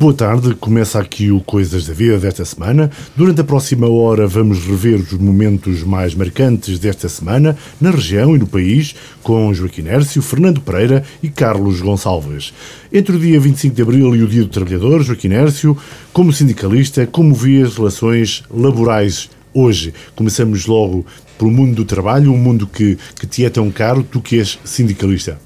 [0.00, 2.90] Boa tarde, começa aqui o Coisas da Vida desta semana.
[3.14, 8.38] Durante a próxima hora vamos rever os momentos mais marcantes desta semana na região e
[8.38, 12.54] no país com Joaquim Hércio, Fernando Pereira e Carlos Gonçalves.
[12.90, 15.76] Entre o dia 25 de Abril e o Dia do Trabalhador, Joaquim Hércio,
[16.14, 19.92] como sindicalista, como vê as relações laborais hoje?
[20.16, 21.04] Começamos logo
[21.36, 24.58] pelo mundo do trabalho, um mundo que, que te é tão caro, tu que és
[24.64, 25.38] sindicalista.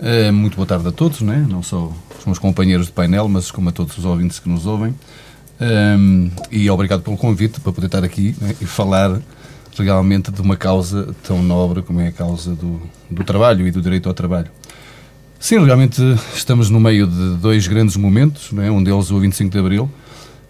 [0.00, 1.44] Uh, muito boa tarde a todos, né?
[1.46, 4.66] não só os meus companheiros de painel, mas como a todos os ouvintes que nos
[4.66, 4.94] ouvem.
[5.60, 9.20] Um, e obrigado pelo convite para poder estar aqui né, e falar
[9.76, 13.80] realmente de uma causa tão nobre como é a causa do, do trabalho e do
[13.80, 14.50] direito ao trabalho.
[15.38, 16.02] Sim, realmente
[16.34, 18.70] estamos no meio de dois grandes momentos, não é?
[18.70, 19.90] um deles o 25 de Abril,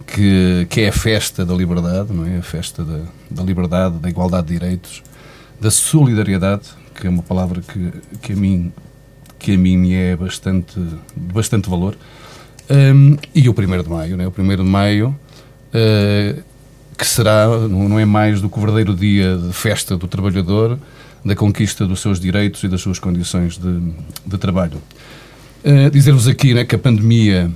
[0.07, 2.38] que, que é a festa da liberdade, não é?
[2.38, 5.02] a festa da, da liberdade, da igualdade de direitos,
[5.60, 6.62] da solidariedade,
[6.95, 8.73] que é uma palavra que, que a mim
[9.38, 10.80] que a mim é bastante,
[11.16, 11.96] bastante valor.
[12.70, 14.27] Um, e o 1 de Maio, né?
[14.27, 15.19] o 1 de Maio,
[15.69, 16.42] uh,
[16.96, 20.79] que será, não é mais do que o verdadeiro dia de festa do trabalhador,
[21.24, 23.93] da conquista dos seus direitos e das suas condições de,
[24.26, 24.82] de trabalho.
[25.65, 27.51] Uh, Dizer-vos aqui né, que a pandemia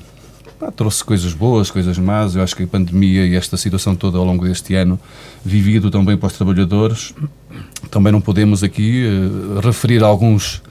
[0.58, 2.34] pá, trouxe coisas boas, coisas más.
[2.34, 4.98] Eu acho que a pandemia e esta situação toda ao longo deste ano,
[5.44, 7.14] vivido também para os trabalhadores,
[7.90, 10.62] também não podemos aqui uh, referir alguns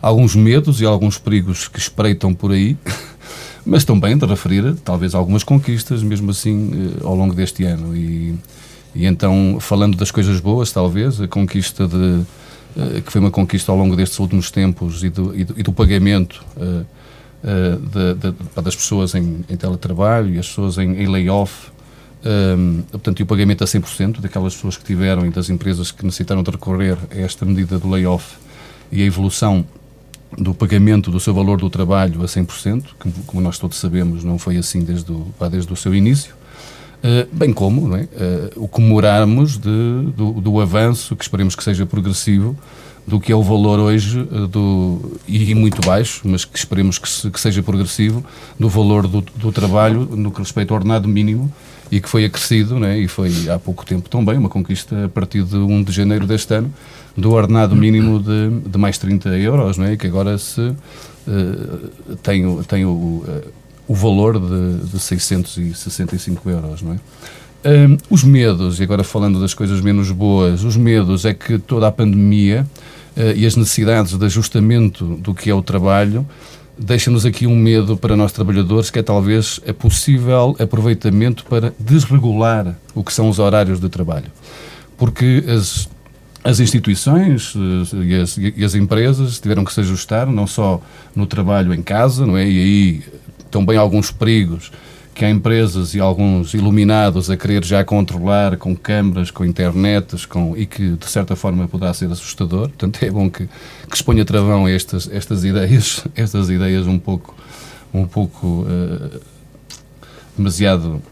[0.00, 2.76] alguns medos e alguns perigos que espreitam por aí,
[3.64, 7.96] mas também de referir talvez algumas conquistas, mesmo assim, eh, ao longo deste ano.
[7.96, 8.34] E,
[8.94, 12.22] e então, falando das coisas boas, talvez, a conquista de.
[12.76, 15.62] Eh, que foi uma conquista ao longo destes últimos tempos e do, e do, e
[15.62, 16.86] do pagamento uh,
[17.42, 21.70] de, de, das pessoas em, em, teletrabalho e as pessoas em, em layoff.
[22.22, 26.04] Um, portanto, e o pagamento a 100% daquelas pessoas que tiveram e das empresas que
[26.04, 28.36] necessitaram de recorrer a esta medida do layoff
[28.92, 29.64] e a evolução
[30.36, 34.38] do pagamento do seu valor do trabalho a 100%, que, como nós todos sabemos, não
[34.38, 36.34] foi assim desde o, desde o seu início,
[37.02, 38.02] uh, bem como não é?
[38.02, 42.56] Uh, o comemorarmos de, do, do, avanço, que esperemos que seja progressivo,
[43.06, 47.08] do que é o valor hoje, uh, do, e muito baixo, mas que esperemos que,
[47.08, 48.24] se, que seja progressivo,
[48.58, 51.52] do valor do, do, trabalho no que respeita ao ordenado mínimo,
[51.90, 55.42] e que foi acrescido, né, e foi há pouco tempo também, uma conquista a partir
[55.42, 56.72] de 1 de janeiro deste ano,
[57.16, 59.96] do ordenado mínimo de, de mais 30 euros, não é?
[59.96, 63.42] que agora se uh, tem, tem o, uh,
[63.88, 66.82] o valor de, de 665 euros.
[66.82, 66.98] Não é?
[67.62, 71.88] Um, os medos, e agora falando das coisas menos boas, os medos é que toda
[71.88, 72.66] a pandemia
[73.16, 76.26] uh, e as necessidades de ajustamento do que é o trabalho
[76.80, 82.74] deixa-nos aqui um medo para nós trabalhadores, que é talvez é possível aproveitamento para desregular
[82.94, 84.30] o que são os horários de trabalho.
[84.96, 85.88] Porque as,
[86.42, 90.80] as instituições eh, e as, e as, empresas tiveram que se ajustar, não só
[91.14, 92.48] no trabalho em casa, não é?
[92.48, 93.02] E aí
[93.50, 94.72] também alguns perigos
[95.14, 100.56] que há empresas e alguns iluminados a querer já controlar com câmaras, com internets, com,
[100.56, 102.68] e que de certa forma poderá ser assustador.
[102.68, 107.34] Portanto, é bom que, que exponha travão a estas, estas ideias, estas ideias um pouco,
[107.92, 109.20] um pouco uh,
[110.36, 111.02] demasiado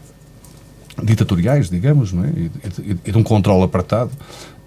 [1.03, 2.29] ditatoriais, digamos, não é?
[2.29, 2.51] e,
[2.81, 4.11] e, e de um controle apertado.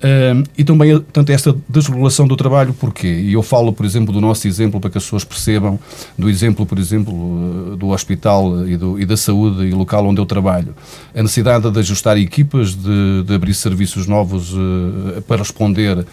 [0.02, 3.06] Uh, e também, portanto, esta desregulação do trabalho, porquê?
[3.06, 5.78] E eu falo, por exemplo, do nosso exemplo para que as pessoas percebam,
[6.18, 10.26] do exemplo, por exemplo, do hospital e, do, e da saúde e local onde eu
[10.26, 10.74] trabalho.
[11.14, 16.06] A necessidade de ajustar equipas, de, de abrir serviços novos uh, para responder uh,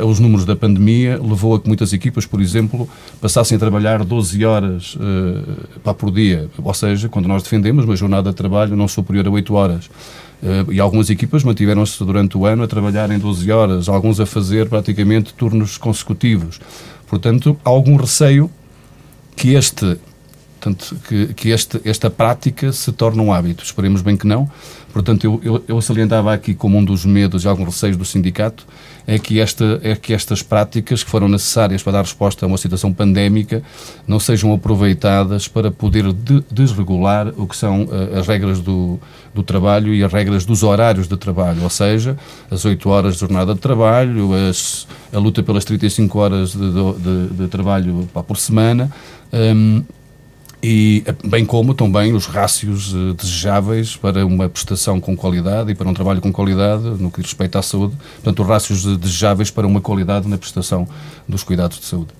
[0.00, 2.88] aos números da pandemia, levou a que muitas equipas, por exemplo,
[3.20, 4.96] passassem a trabalhar 12 horas
[5.98, 6.48] por dia.
[6.62, 9.90] Ou seja, quando nós defendemos uma jornada de trabalho não superior a 8 horas.
[10.42, 14.26] Eh, e algumas equipas mantiveram-se durante o ano a trabalhar em 12 horas, alguns a
[14.26, 16.60] fazer praticamente turnos consecutivos.
[17.06, 18.50] Portanto, há algum receio
[19.36, 19.98] que este
[20.62, 23.64] Portanto, que, que este, esta prática se torne um hábito.
[23.64, 24.48] Esperemos bem que não.
[24.92, 28.66] Portanto, eu, eu, eu salientava aqui como um dos medos e alguns receios do sindicato
[29.06, 32.58] é que, esta, é que estas práticas que foram necessárias para dar resposta a uma
[32.58, 33.62] situação pandémica
[34.06, 39.00] não sejam aproveitadas para poder de, desregular o que são uh, as regras do,
[39.34, 42.16] do trabalho e as regras dos horários de trabalho, ou seja,
[42.50, 47.34] as 8 horas de jornada de trabalho, as, a luta pelas 35 horas de, de,
[47.34, 48.90] de trabalho pá, por semana.
[49.32, 49.82] Um,
[50.62, 55.88] e bem como também os rácios uh, desejáveis para uma prestação com qualidade e para
[55.88, 59.66] um trabalho com qualidade no que diz respeito à saúde, portanto, os rácios desejáveis para
[59.66, 60.86] uma qualidade na prestação
[61.28, 62.12] dos cuidados de saúde.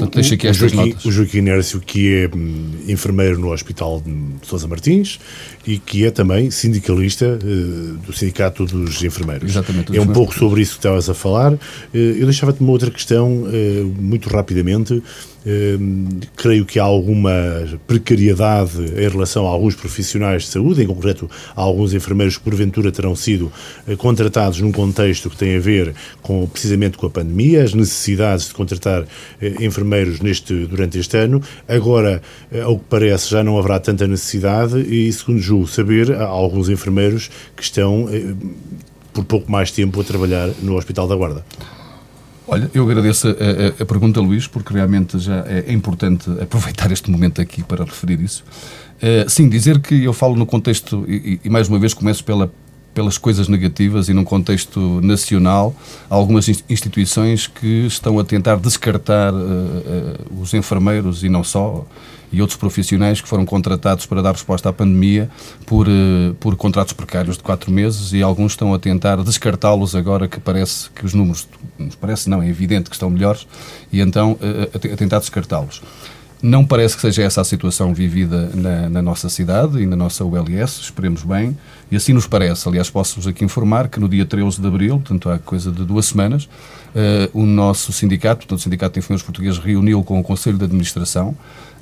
[0.00, 1.04] Portanto, deixo aqui estas Joaquim, notas.
[1.04, 5.18] O Joaquim Nércio, que é hum, enfermeiro no Hospital de Sousa Martins
[5.66, 9.50] e que é também sindicalista uh, do Sindicato dos Enfermeiros.
[9.50, 9.96] Exatamente.
[9.96, 11.52] É um pouco sobre isso que estavas a falar.
[11.52, 11.58] Uh,
[11.92, 15.02] eu deixava-te uma outra questão, uh, muito rapidamente,
[15.46, 17.30] Ehm, creio que há alguma
[17.86, 22.92] precariedade em relação a alguns profissionais de saúde, em concreto a alguns enfermeiros que porventura
[22.92, 23.50] terão sido
[23.88, 28.48] eh, contratados num contexto que tem a ver com precisamente com a pandemia, as necessidades
[28.48, 29.06] de contratar
[29.40, 31.42] eh, enfermeiros neste, durante este ano.
[31.66, 32.20] Agora,
[32.52, 36.68] eh, ao que parece, já não haverá tanta necessidade e, segundo julgo saber, há alguns
[36.68, 38.08] enfermeiros que estão
[39.12, 41.44] por pouco mais tempo a trabalhar no Hospital da Guarda.
[42.52, 47.08] Olha, eu agradeço a, a, a, pergunta, Luís, porque realmente já é, importante aproveitar este
[47.08, 48.42] momento aqui para referir isso.
[48.96, 52.52] Uh, sim, dizer que eu falo no contexto, e, e, mais uma vez começo pela,
[52.94, 55.74] pelas coisas negativas e num contexto nacional,
[56.08, 61.84] algumas instituições que estão a tentar descartar uh, uh, os enfermeiros e não só,
[62.32, 65.28] e outros profissionais que foram contratados para dar resposta à pandemia
[65.66, 70.26] por, uh, por contratos precários de quatro meses e alguns estão a tentar descartá-los agora
[70.26, 71.48] que parece que os números,
[72.00, 73.46] parece não, é evidente que estão melhores,
[73.92, 74.36] e então
[74.74, 75.80] a tentar descartá-los.
[76.42, 80.24] Não parece que seja essa a situação vivida na, na, nossa cidade e na nossa
[80.24, 81.56] ULS, esperemos bem,
[81.90, 82.66] e assim nos parece.
[82.66, 86.06] Aliás, posso-vos aqui informar que no dia 13 de abril, portanto há coisa de duas
[86.06, 90.56] semanas, uh, o nosso sindicato, portanto o Sindicato de Enfermeiros Portugueses, reuniu com o Conselho
[90.56, 91.36] de Administração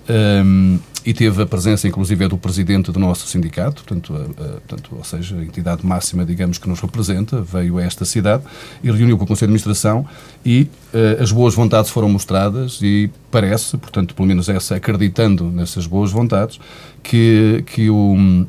[0.08, 4.48] um, e teve a presença, inclusive, é do presidente do nosso sindicato, portanto, a, a,
[4.60, 8.42] portanto, ou seja, a entidade máxima, digamos, que nos representa, veio a esta cidade
[8.82, 10.06] e reuniu com o Conselho de Administração
[10.44, 15.86] e uh, as boas vontades foram mostradas e parece, portanto, pelo menos essa, acreditando nessas
[15.86, 16.58] boas vontades,
[17.02, 18.46] que, que o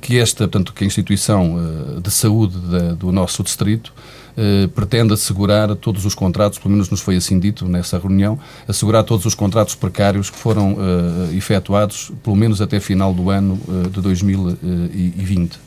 [0.00, 3.92] que esta, portanto, que a instituição uh, de saúde da, do nosso distrito
[4.36, 8.38] uh, pretende assegurar todos os contratos, pelo menos nos foi assim dito nessa reunião,
[8.68, 13.58] assegurar todos os contratos precários que foram uh, efetuados, pelo menos até final do ano
[13.90, 15.58] de 2020.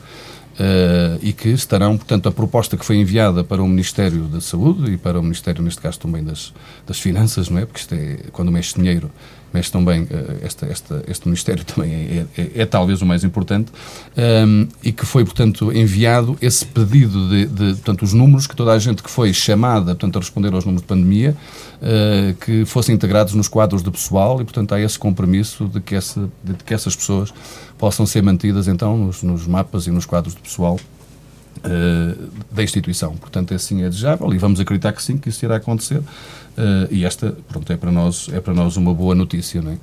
[0.58, 4.92] Uh, e que estarão, portanto, a proposta que foi enviada para o Ministério da Saúde
[4.92, 6.52] e para o Ministério, neste caso, também das,
[6.88, 7.66] das Finanças, não é?
[7.66, 9.12] Porque isto é, quando mexe dinheiro,
[9.58, 10.08] mexe também, uh,
[10.42, 13.72] esta, esta, este Ministério também é, é, é, é talvez o mais importante,
[14.16, 18.56] um, ehm, e que foi, portanto, enviado esse pedido de, de, portanto, os números que
[18.56, 21.36] toda a gente que foi chamada, portanto, a responder aos números de pandemia,
[21.82, 25.96] uh, que fossem integrados nos quadros de pessoal e, portanto, há esse compromisso de que,
[25.96, 27.34] essa, de que essas pessoas
[27.78, 30.80] possam ser mantidas então nos, nos mapas e nos quadros de pessoal
[31.58, 33.16] uh, da instituição.
[33.16, 36.00] Portanto, assim é desejável e vamos acreditar que sim, que isso irá acontecer.
[36.00, 39.78] Uh, e esta, pronto, é para nós é para nós uma boa notícia, não é?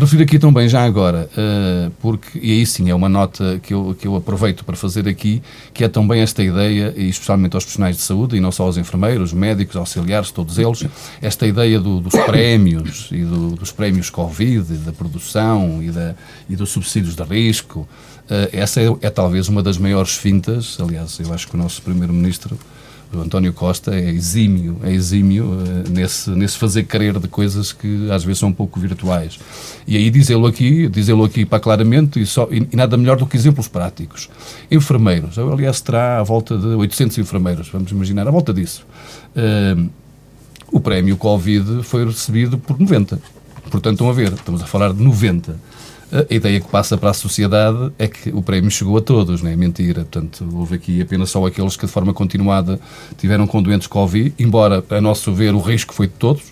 [0.00, 3.96] Refiro aqui também já agora, uh, porque, e aí sim é uma nota que eu,
[3.98, 5.42] que eu aproveito para fazer aqui,
[5.74, 8.76] que é também esta ideia, e especialmente aos profissionais de saúde, e não só aos
[8.76, 10.86] enfermeiros, médicos, auxiliares, todos eles,
[11.20, 16.14] esta ideia do, dos prémios, e do, dos prémios Covid, e da produção, e, da,
[16.48, 17.88] e dos subsídios de risco.
[18.28, 21.80] Uh, essa é, é talvez uma das maiores fintas, aliás, eu acho que o nosso
[21.82, 22.58] Primeiro-Ministro
[23.12, 28.10] o António Costa é exímio, é exímio uh, nesse, nesse fazer querer de coisas que
[28.10, 29.38] às vezes são um pouco virtuais.
[29.86, 33.36] E aí dizê-lo aqui, dizê-lo aqui para claramente, e, só, e, nada melhor do que
[33.36, 34.28] exemplos práticos.
[34.70, 38.86] Enfermeiros, aliás terá à volta de 800 enfermeiros, vamos imaginar, à volta disso.
[39.34, 39.88] Uh,
[40.70, 43.18] o prémio Covid foi recebido por 90.
[43.70, 45.56] Portanto, estão a ver, estamos a falar de 90
[46.12, 49.50] a ideia que passa para a sociedade é que o prémio chegou a todos, não
[49.50, 50.00] é mentira.
[50.00, 52.80] Portanto, houve aqui apenas só aqueles que de forma continuada
[53.16, 56.42] tiveram com doentes Covid, embora, a nosso ver, o risco foi de todos,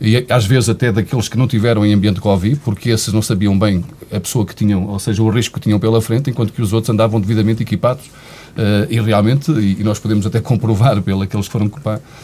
[0.00, 3.58] e às vezes até daqueles que não tiveram em ambiente Covid, porque esses não sabiam
[3.58, 6.62] bem a pessoa que tinham, ou seja, o risco que tinham pela frente, enquanto que
[6.62, 8.04] os outros andavam devidamente equipados
[8.52, 11.70] Uh, e realmente, e, e, nós podemos até comprovar pelos que foram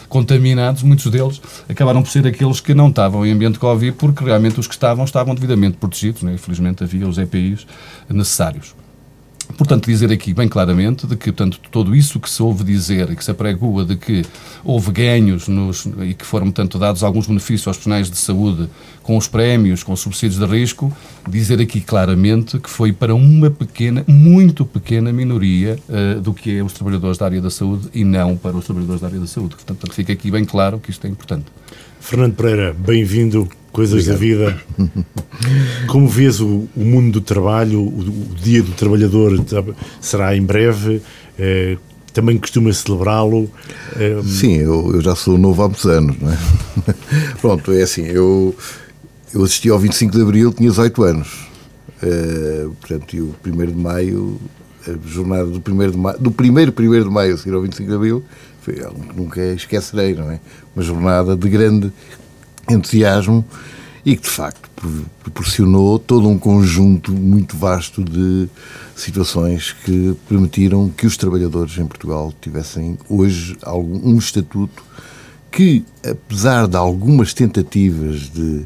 [0.07, 4.59] contaminados, muitos deles acabaram por ser aqueles que não estavam em ambiente Covid, porque realmente
[4.59, 6.33] os que estavam, estavam devidamente protegidos, né?
[6.33, 7.65] infelizmente havia os EPIs
[8.09, 8.78] necessários.
[9.57, 13.15] Portanto, dizer aqui bem claramente de que, portanto, tudo isso que se ouve dizer e
[13.15, 14.23] que se apregua de que
[14.63, 18.69] houve ganhos nos, e que foram, portanto, dados alguns benefícios aos profissionais de saúde
[19.03, 20.95] com os prémios, com os subsídios de risco,
[21.27, 26.63] dizer aqui claramente que foi para uma pequena, muito pequena minoria uh, do que é
[26.63, 29.55] os trabalhadores da área da saúde e não para os trabalhadores da área da saúde.
[29.55, 31.45] Portanto, fica aqui bem claro que isto é importante.
[31.99, 34.47] Fernando Pereira, bem-vindo coisas Obrigado.
[34.47, 34.95] da vida.
[35.87, 39.43] Como vês o, o mundo do trabalho, o, o, dia do trabalhador
[40.01, 41.01] será em breve?
[41.37, 41.77] Eh,
[42.13, 43.49] também costuma celebrá-lo?
[43.95, 46.37] Eh, Sim, eu, eu, já sou novo há muitos anos, não é?
[47.39, 48.55] Pronto, é assim, eu,
[49.33, 51.49] eu assisti ao 25 de Abril, tinha 18 anos.
[52.01, 54.39] Uh, portanto, e o 1 de Maio,
[54.87, 57.89] a jornada do 1 de Maio, do primeiro 1 de Maio a seguir ao 25
[57.89, 58.23] de Abril,
[58.61, 60.39] foi algo que nunca esquecerei, não é?
[60.75, 61.91] Uma jornada de grande
[62.69, 63.45] entusiasmo
[64.05, 64.69] e que, de facto,
[65.21, 68.47] proporcionou todo um conjunto muito vasto de
[68.95, 74.83] situações que permitiram que os trabalhadores em Portugal tivessem hoje algum, um estatuto
[75.51, 78.65] que, apesar de algumas tentativas de,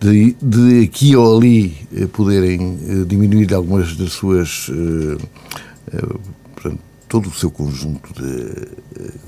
[0.00, 4.70] de, de aqui ou ali eh, poderem eh, diminuir algumas das suas.
[6.54, 8.68] Portanto, todo o seu conjunto de,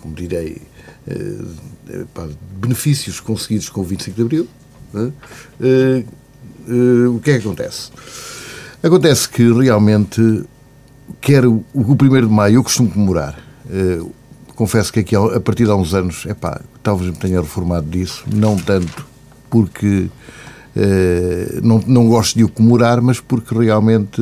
[0.01, 0.59] como direi,
[2.61, 4.49] benefícios conseguidos com o 25 de Abril,
[7.15, 7.91] o que é que acontece?
[8.83, 10.45] Acontece que realmente,
[11.21, 13.51] quer o, o 1 de Maio, eu costumo comemorar
[14.61, 18.25] confesso que aqui a partir de há uns anos, epá, talvez me tenha reformado disso,
[18.31, 19.07] não tanto
[19.49, 20.11] porque
[20.77, 24.21] eh, não, não gosto de o comemorar, mas porque realmente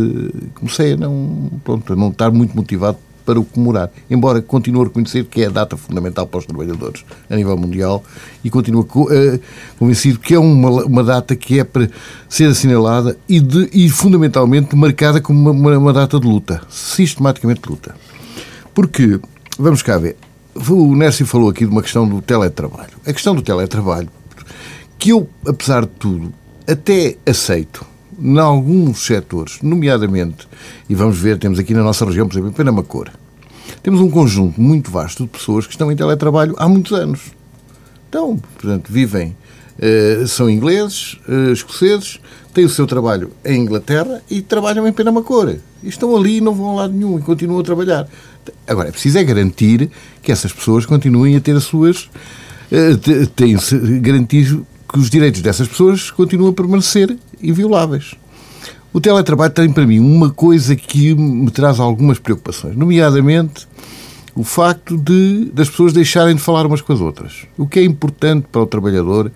[0.54, 2.96] comecei a não, pronto, a não estar muito motivado
[3.28, 7.04] para o comemorar, embora continue a reconhecer que é a data fundamental para os trabalhadores
[7.28, 8.02] a nível mundial
[8.42, 9.40] e continuo uh,
[9.78, 11.90] convencido que é uma, uma data que é para
[12.26, 17.68] ser assinalada e, de, e fundamentalmente marcada como uma, uma data de luta, sistematicamente de
[17.68, 17.94] luta.
[18.72, 19.20] Porque,
[19.58, 20.16] vamos cá ver,
[20.54, 22.92] o Nércio falou aqui de uma questão do teletrabalho.
[23.06, 24.08] A questão do teletrabalho,
[24.98, 26.32] que eu, apesar de tudo,
[26.66, 27.84] até aceito,
[28.20, 30.48] em alguns setores, nomeadamente,
[30.88, 33.10] e vamos ver, temos aqui na nossa região, por exemplo, em Penamacor,
[33.82, 37.20] temos um conjunto muito vasto de pessoas que estão em teletrabalho há muitos anos.
[38.08, 39.36] Então, portanto, vivem,
[39.78, 42.18] eh, são ingleses, eh, escoceses,
[42.52, 45.56] têm o seu trabalho em Inglaterra e trabalham em Penamacor.
[45.82, 48.08] E estão ali e não vão a lado nenhum e continuam a trabalhar.
[48.66, 49.90] Agora, é preciso é garantir
[50.22, 52.10] que essas pessoas continuem a ter as suas.
[52.72, 52.96] Eh,
[53.36, 53.56] têm
[54.00, 54.60] garantir
[54.90, 58.14] que os direitos dessas pessoas continuam a permanecer invioláveis.
[58.92, 63.66] O teletrabalho tem para mim uma coisa que me traz algumas preocupações, nomeadamente
[64.34, 67.44] o facto de das pessoas deixarem de falar umas com as outras.
[67.56, 69.32] O que é importante para o trabalhador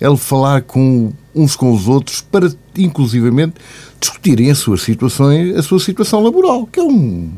[0.00, 3.54] é ele falar com uns com os outros para, inclusivamente,
[4.00, 7.32] discutirem as suas situações, a sua situação laboral, que é um,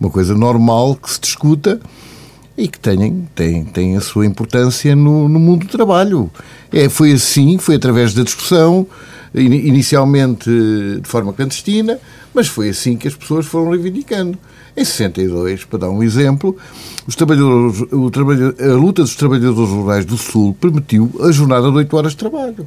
[0.00, 1.78] uma coisa normal que se discuta
[2.56, 6.30] e que tem, tem, tem a sua importância no, no mundo do trabalho.
[6.72, 8.86] É, foi assim, foi através da discussão,
[9.34, 10.50] inicialmente
[11.00, 11.98] de forma clandestina,
[12.34, 14.38] mas foi assim que as pessoas foram reivindicando.
[14.76, 16.56] Em 62, para dar um exemplo,
[17.06, 21.76] os trabalhadores, o trabalho, a luta dos trabalhadores rurais do Sul permitiu a jornada de
[21.76, 22.66] 8 horas de trabalho,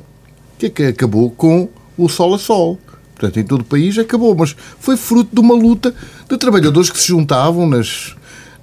[0.57, 1.67] que, é que acabou com
[1.97, 2.79] o sol a sol.
[3.15, 5.95] Portanto, em todo o país acabou, mas foi fruto de uma luta
[6.29, 8.13] de trabalhadores que se juntavam nas,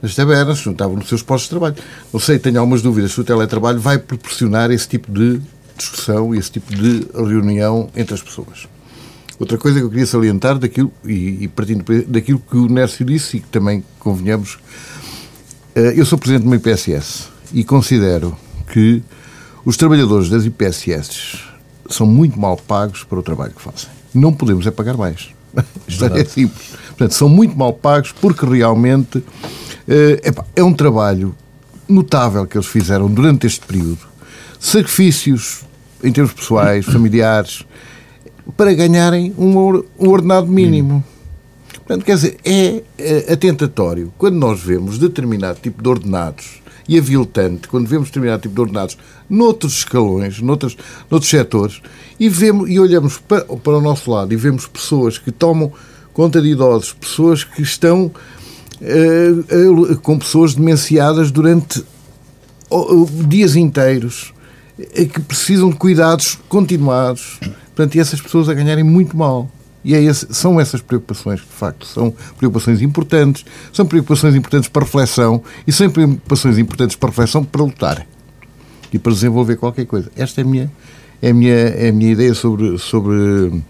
[0.00, 1.76] nas tabernas, se juntavam nos seus postos de trabalho.
[2.12, 5.40] Não sei, tenho algumas dúvidas se o teletrabalho vai proporcionar esse tipo de
[5.82, 8.68] discussão e esse tipo de reunião entre as pessoas.
[9.38, 13.38] Outra coisa que eu queria salientar daquilo, e, e partindo daquilo que o Nércio disse
[13.38, 14.58] e que também convenhamos,
[15.74, 18.36] eh, eu sou presidente de uma IPSS e considero
[18.72, 19.02] que
[19.64, 21.38] os trabalhadores das IPSS
[21.90, 25.30] são muito mal pagos para o trabalho que fazem não podemos é pagar mais.
[25.86, 26.68] Isto é simples.
[26.88, 29.22] Portanto, são muito mal pagos porque realmente
[30.22, 31.34] epá, é um trabalho
[31.88, 34.00] notável que eles fizeram durante este período.
[34.58, 35.64] Sacrifícios
[36.02, 37.64] em termos pessoais, familiares,
[38.56, 41.04] para ganharem um, um ordenado mínimo.
[41.76, 47.68] Portanto, quer dizer, é, é atentatório quando nós vemos determinado tipo de ordenados e aviltante
[47.68, 50.76] quando vemos determinado tipo de ordenados noutros escalões, noutros,
[51.10, 51.80] noutros setores,
[52.18, 55.72] e, vemos, e olhamos para, para o nosso lado e vemos pessoas que tomam
[56.12, 58.10] conta de idosos, pessoas que estão
[58.80, 61.82] uh, uh, com pessoas demenciadas durante
[63.26, 64.31] dias inteiros,
[64.76, 67.38] que precisam de cuidados continuados.
[67.74, 69.50] Portanto, e essas pessoas a ganharem muito mal.
[69.84, 74.68] E é esse, são essas preocupações que, de facto, são preocupações importantes, são preocupações importantes
[74.68, 78.06] para reflexão e são preocupações importantes para reflexão para lutar
[78.92, 80.10] e para desenvolver qualquer coisa.
[80.16, 80.70] Esta é a minha,
[81.20, 83.62] é a minha, é a minha ideia sobre, sobre,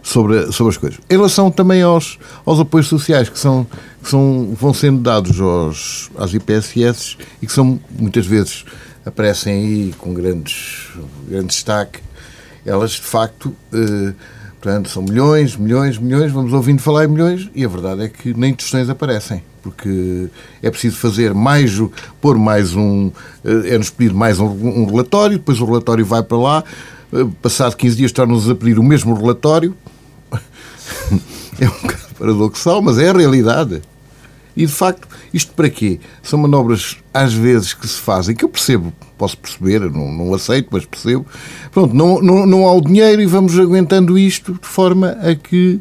[0.00, 1.00] sobre, sobre as coisas.
[1.10, 3.66] Em relação também aos, aos apoios sociais que, são,
[4.00, 8.64] que são, vão sendo dados aos, às IPSS e que são, muitas vezes,
[9.04, 10.88] aparecem aí com grandes,
[11.28, 12.00] grande destaque,
[12.64, 13.54] elas, de facto...
[13.72, 14.12] Eh,
[14.60, 18.34] Portanto, são milhões, milhões, milhões, vamos ouvindo falar em milhões e a verdade é que
[18.34, 20.28] nem tostões aparecem, porque
[20.62, 21.80] é preciso fazer mais,
[22.20, 23.10] pôr mais um,
[23.42, 26.64] eh, é-nos pedir mais um, um, relatório, depois o relatório vai para lá,
[27.10, 29.74] eh, passado 15 dias tornam-nos a pedir o mesmo relatório.
[31.62, 33.82] É um bocado paradoxal, mas é a realidade.
[34.56, 36.00] E de facto, isto para quê?
[36.22, 40.68] São manobras, às vezes, que se fazem, que eu percebo, posso perceber, não, não aceito,
[40.70, 41.26] mas percebo.
[41.70, 45.80] Pronto, não, não, não há o dinheiro e vamos aguentando isto de forma a que,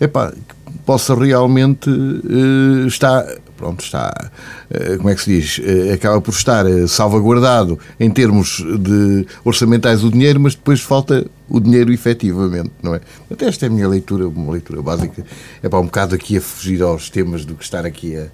[0.00, 3.24] epá, que possa realmente uh, estar
[3.60, 4.30] pronto, está,
[4.70, 10.02] eh, como é que se diz, eh, acaba por estar salvaguardado em termos de orçamentais
[10.02, 13.00] o dinheiro, mas depois falta o dinheiro efetivamente, não é?
[13.30, 15.24] Até esta é a minha leitura, uma leitura básica.
[15.62, 18.28] É para um bocado aqui a fugir aos temas do que estar aqui a,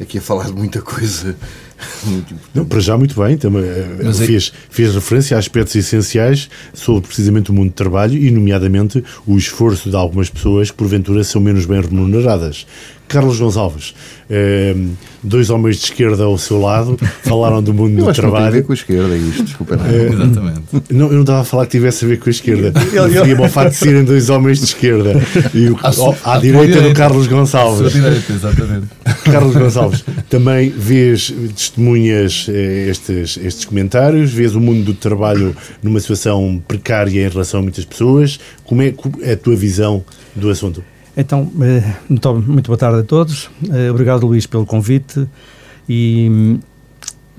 [0.00, 1.36] aqui a falar de muita coisa
[2.04, 3.36] Muito Não, para já, muito bem.
[3.36, 8.30] Também, eh, fez, fez referência a aspectos essenciais sobre precisamente o mundo do trabalho e,
[8.30, 12.66] nomeadamente, o esforço de algumas pessoas que, porventura, são menos bem remuneradas.
[13.12, 13.94] Carlos Gonçalves,
[14.30, 14.74] eh,
[15.22, 18.44] dois homens de esquerda ao seu lado, falaram do mundo eu do acho trabalho.
[18.44, 19.76] Não tem a ver com a esquerda, isto, desculpa.
[19.76, 19.86] Não.
[19.86, 20.60] É, Exatamente.
[20.90, 22.72] Não, eu não estava a falar que tivesse a ver com a esquerda.
[22.78, 25.12] Referia-me ao facto de serem dois homens de esquerda.
[25.52, 27.94] E o, à, à direita do Carlos Gonçalves.
[27.94, 28.86] À direita, exatamente.
[29.24, 36.00] Carlos Gonçalves, também vês, testemunhas eh, estes, estes comentários, vês o mundo do trabalho numa
[36.00, 38.40] situação precária em relação a muitas pessoas.
[38.64, 40.02] Como é, é a tua visão
[40.34, 40.82] do assunto?
[41.16, 43.50] Então, eh, muito, muito boa tarde a todos.
[43.70, 45.28] Eh, obrigado, Luís, pelo convite.
[45.88, 46.58] E,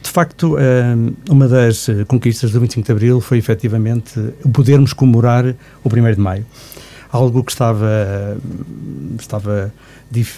[0.02, 0.96] de facto, eh,
[1.30, 4.20] uma das conquistas do 25 de Abril foi efetivamente
[4.54, 6.46] podermos comemorar o 1 de Maio.
[7.14, 8.38] Algo que estava,
[9.20, 9.72] estava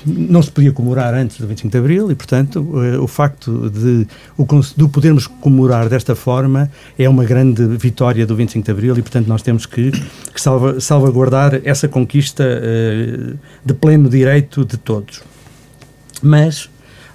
[0.05, 4.07] não se podia comemorar antes do 25 de Abril e, portanto, eh, o facto de
[4.37, 4.45] o
[4.87, 9.41] podermos comemorar desta forma é uma grande vitória do 25 de Abril e, portanto, nós
[9.41, 15.21] temos que, que salva, salvaguardar essa conquista uh, de pleno direito de todos.
[16.21, 16.69] Mas,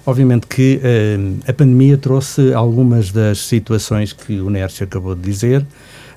[0.05, 5.65] obviamente que uh, a pandemia trouxe algumas das situações que o Nércio acabou de dizer,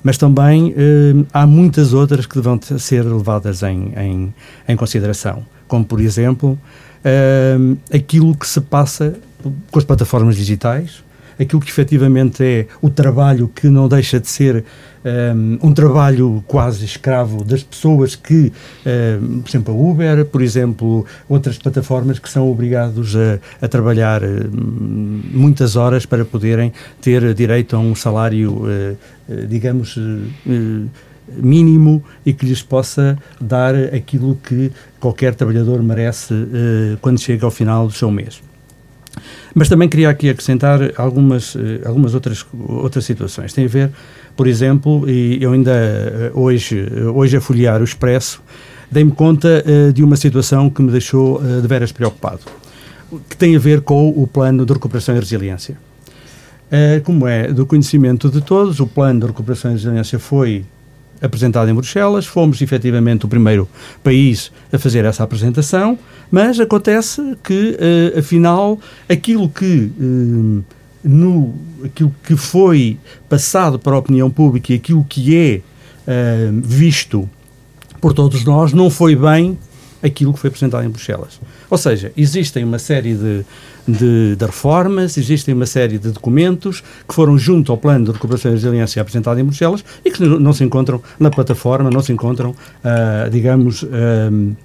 [0.03, 4.33] mas também uh, há muitas outras que devam ser levadas em, em,
[4.67, 5.45] em consideração.
[5.67, 6.59] Como por exemplo
[7.05, 9.15] uh, aquilo que se passa
[9.71, 11.04] com as plataformas digitais,
[11.39, 14.63] aquilo que efetivamente é o trabalho que não deixa de ser
[15.05, 18.51] um, um trabalho quase escravo das pessoas que,
[19.21, 24.23] um, por exemplo, a Uber, por exemplo, outras plataformas que são obrigados a, a trabalhar
[24.23, 28.97] um, muitas horas para poderem ter direito a um salário, uh,
[29.29, 30.89] uh, digamos, uh,
[31.37, 36.35] mínimo e que lhes possa dar aquilo que qualquer trabalhador merece
[37.01, 38.39] quando chega ao final do seu mês.
[39.57, 43.53] Mas também queria aqui acrescentar algumas, uh, algumas outras, outras situações.
[43.53, 43.89] Tem a ver,
[44.35, 45.71] por exemplo, e eu ainda
[46.33, 48.43] uh, hoje, hoje a folhear o Expresso,
[48.91, 52.41] dei-me conta de uma situação que me deixou de veras preocupado,
[53.27, 55.75] que tem a ver com o plano de recuperação e resiliência.
[57.03, 60.63] como é do conhecimento de todos, o plano de recuperação e resiliência foi
[61.25, 63.67] apresentado em Bruxelas, fomos efetivamente o primeiro
[64.03, 65.97] país a fazer essa apresentação,
[66.31, 67.77] mas acontece que,
[68.15, 69.91] uh, afinal, aquilo que.
[69.99, 70.63] Uh,
[71.03, 72.97] no, aquilo que foi
[73.29, 77.29] passado para a opinião pública e aquilo que é uh, visto
[78.01, 79.57] por todos nós não foi bem
[80.03, 81.39] aquilo que foi apresentado em Bruxelas.
[81.69, 83.45] Ou seja, existem uma série de,
[83.87, 88.51] de, de, reformas, existem uma série de documentos que foram junto ao plano de recuperação
[88.51, 92.51] e resiliência apresentado em Bruxelas e que não se encontram na plataforma, não se encontram,
[92.51, 94.55] uh, digamos, uh,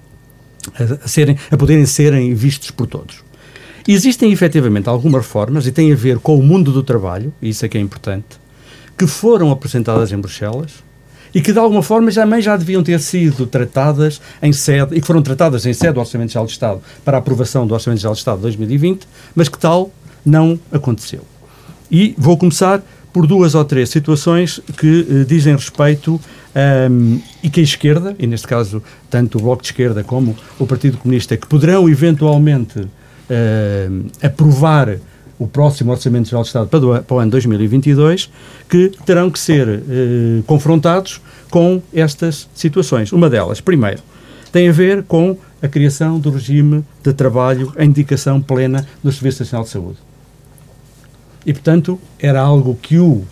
[1.05, 3.23] a, serem, a poderem serem vistos por todos.
[3.87, 7.65] Existem efetivamente algumas reformas e têm a ver com o mundo do trabalho, e isso
[7.65, 8.39] é que é importante,
[8.97, 10.90] que foram apresentadas em Bruxelas
[11.35, 15.07] e que de alguma forma também já deviam ter sido tratadas em sede, e que
[15.07, 18.15] foram tratadas em sede do Orçamento Geral de Estado para a aprovação do Orçamento Geral
[18.15, 19.91] de Estado de 2020, mas que tal
[20.25, 21.21] não aconteceu.
[21.91, 26.21] E vou começar por duas ou três situações que uh, dizem respeito um,
[26.55, 30.67] ehm, e que a esquerda, e neste caso tanto o Bloco de Esquerda como o
[30.67, 34.97] Partido Comunista, que poderão eventualmente uh, aprovar
[35.41, 38.31] o próximo Orçamento Geral de Estado para, do, para o ano 2022,
[38.69, 41.19] que terão que ser eh, confrontados
[41.51, 43.11] com estas situações.
[43.11, 44.03] Uma delas, primeiro,
[44.53, 49.43] tem a ver com a criação do regime de trabalho em indicação plena do Serviço
[49.43, 49.99] Nacional de Saúde.
[51.47, 53.25] E, portanto, era algo que, o,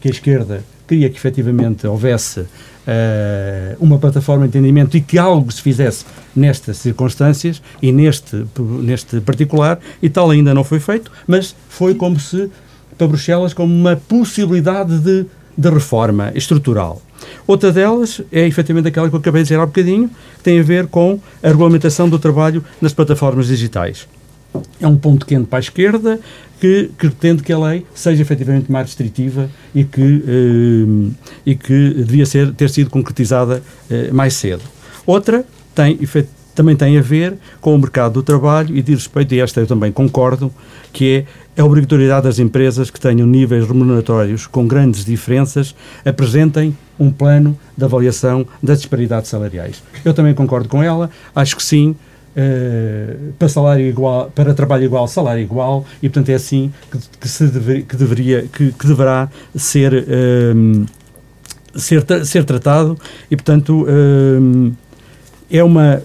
[0.00, 2.44] que a esquerda queria que efetivamente houvesse
[2.86, 9.20] uh, uma plataforma de entendimento e que algo se fizesse nestas circunstâncias e neste, neste
[9.20, 12.50] particular, e tal ainda não foi feito, mas foi como se,
[12.96, 17.00] para Bruxelas, como uma possibilidade de, de reforma estrutural.
[17.46, 20.62] Outra delas é efetivamente aquela que eu acabei de dizer há bocadinho, que tem a
[20.62, 24.08] ver com a regulamentação do trabalho nas plataformas digitais.
[24.80, 26.20] É um ponto quente para a esquerda,
[26.62, 31.10] que, que pretende que a lei seja efetivamente mais restritiva e que, eh,
[31.44, 34.62] e que devia ser, ter sido concretizada eh, mais cedo.
[35.04, 35.44] Outra
[35.74, 35.98] tem,
[36.54, 39.66] também tem a ver com o mercado do trabalho e diz respeito, e esta eu
[39.66, 40.54] também concordo,
[40.92, 47.10] que é a obrigatoriedade das empresas que tenham níveis remuneratórios com grandes diferenças apresentem um
[47.10, 49.82] plano de avaliação das disparidades salariais.
[50.04, 51.96] Eu também concordo com ela, acho que sim,
[52.34, 57.28] Uh, para salário igual, para trabalho igual, salário igual, e portanto é assim que, que
[57.28, 60.86] se deve, que deveria, que, que deverá ser, uh,
[61.78, 62.98] ser, ser tratado,
[63.30, 64.72] e portanto uh,
[65.50, 66.02] é uma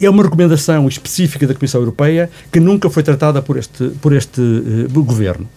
[0.00, 4.40] é uma recomendação específica da Comissão Europeia que nunca foi tratada por este, por este
[4.40, 5.48] uh, governo.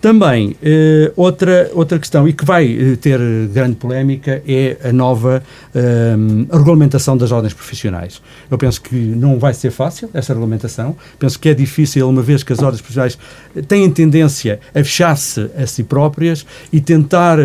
[0.00, 3.20] Também, eh, outra, outra questão, e que vai eh, ter
[3.52, 5.42] grande polémica, é a nova
[5.74, 6.16] eh,
[6.50, 8.22] regulamentação das ordens profissionais.
[8.50, 12.42] Eu penso que não vai ser fácil essa regulamentação, penso que é difícil, uma vez
[12.42, 13.18] que as ordens profissionais
[13.68, 17.38] têm tendência a fechar-se a si próprias e tentar.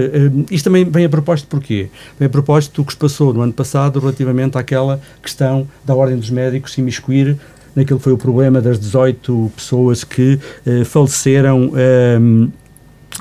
[0.50, 1.90] Isto também vem a propósito porquê?
[2.18, 6.18] Vem a propósito do que se passou no ano passado relativamente àquela questão da ordem
[6.18, 7.38] dos médicos se imiscuir
[7.76, 12.18] naquilo que foi o problema das 18 pessoas que eh, faleceram eh,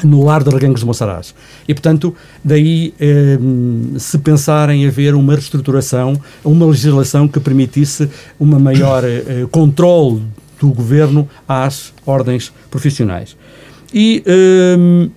[0.02, 1.34] no lar de Reguengos de Monsaraz.
[1.68, 3.38] E, portanto, daí eh,
[3.98, 10.22] se pensar em haver uma reestruturação, uma legislação que permitisse uma maior eh, controle
[10.60, 13.36] do governo às ordens profissionais.
[13.92, 15.08] E eh,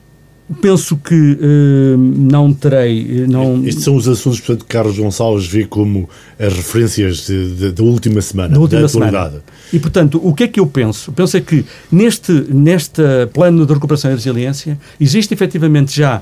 [0.62, 3.23] penso que uh, não terei.
[3.23, 3.65] Eh, não...
[3.65, 7.27] Estes são os assuntos, portanto, que Carlos Gonçalves vê como as referências
[7.75, 9.29] da última semana, da, última da atualidade.
[9.29, 9.43] Semana.
[9.73, 11.12] E, portanto, o que é que eu penso?
[11.12, 13.01] Penso é que neste, neste
[13.33, 16.21] plano de recuperação e resiliência existe efetivamente já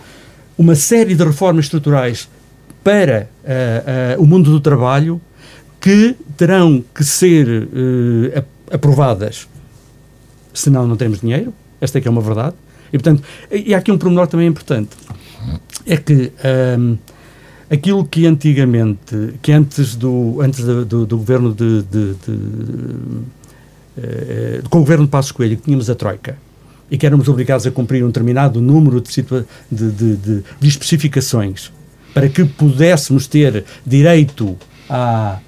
[0.57, 2.27] uma série de reformas estruturais
[2.83, 5.21] para uh, uh, o mundo do trabalho
[5.79, 7.69] que terão que ser
[8.71, 9.47] aprovadas,
[10.51, 11.53] senão não temos dinheiro.
[11.79, 12.55] Esta é que é uma verdade
[12.95, 14.91] e, portanto, e há aqui um pormenor também importante.
[15.85, 16.31] É que
[16.79, 16.97] um,
[17.69, 23.25] aquilo que antigamente, que antes do, antes do, do, do governo de, de, de, uh,
[24.69, 26.37] com o governo de Passos Coelho, que tínhamos a Troika,
[26.89, 29.25] e que éramos obrigados a cumprir um determinado número de,
[29.69, 31.73] de, de especificações
[32.13, 34.55] para que pudéssemos ter direito
[34.89, 35.39] a,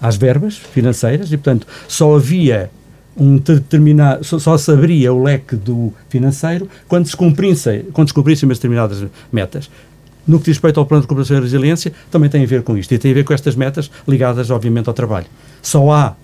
[0.00, 2.70] às verbas financeiras, e, portanto, só havia
[3.18, 8.14] um determinado, só, só, se abria o leque do financeiro quando se cumprissem, quando se
[8.14, 9.68] cumprissem determinadas metas.
[10.26, 12.76] No que diz respeito ao plano de recuperação e resiliência, também tem a ver com
[12.76, 12.92] isto.
[12.92, 15.26] E tem a ver com estas metas ligadas, obviamente, ao trabalho.
[15.62, 16.14] Só há,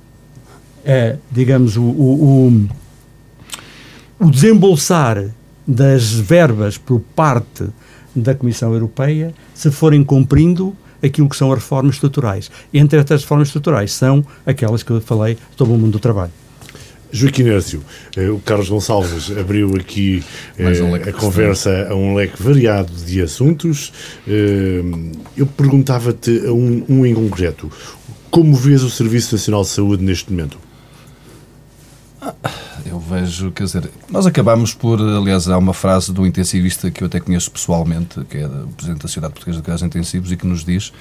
[0.84, 2.68] é, digamos, o, o,
[4.20, 5.30] o, o desembolsar
[5.66, 7.66] das verbas por parte
[8.14, 12.50] da Comissão Europeia se forem cumprindo aquilo que são as reformas estruturais.
[12.72, 16.43] Entre estas reformas estruturais são aquelas que eu falei sobre o mundo do trabalho.
[17.14, 17.80] Joaquim Nércio,
[18.16, 20.24] eh, o Carlos Gonçalves abriu aqui
[20.58, 23.92] um eh, a conversa a um leque variado de assuntos.
[24.26, 24.82] Eh,
[25.36, 27.70] eu perguntava-te um, um em concreto.
[28.32, 30.58] Como vês o Serviço Nacional de Saúde neste momento?
[32.20, 32.34] Ah,
[32.84, 37.06] eu vejo, quer dizer, nós acabamos por, aliás, há uma frase do intensivista que eu
[37.06, 40.48] até conheço pessoalmente, que é o Presidente da Sociedade Portuguesa de Cuidados Intensivos, e que
[40.48, 40.92] nos diz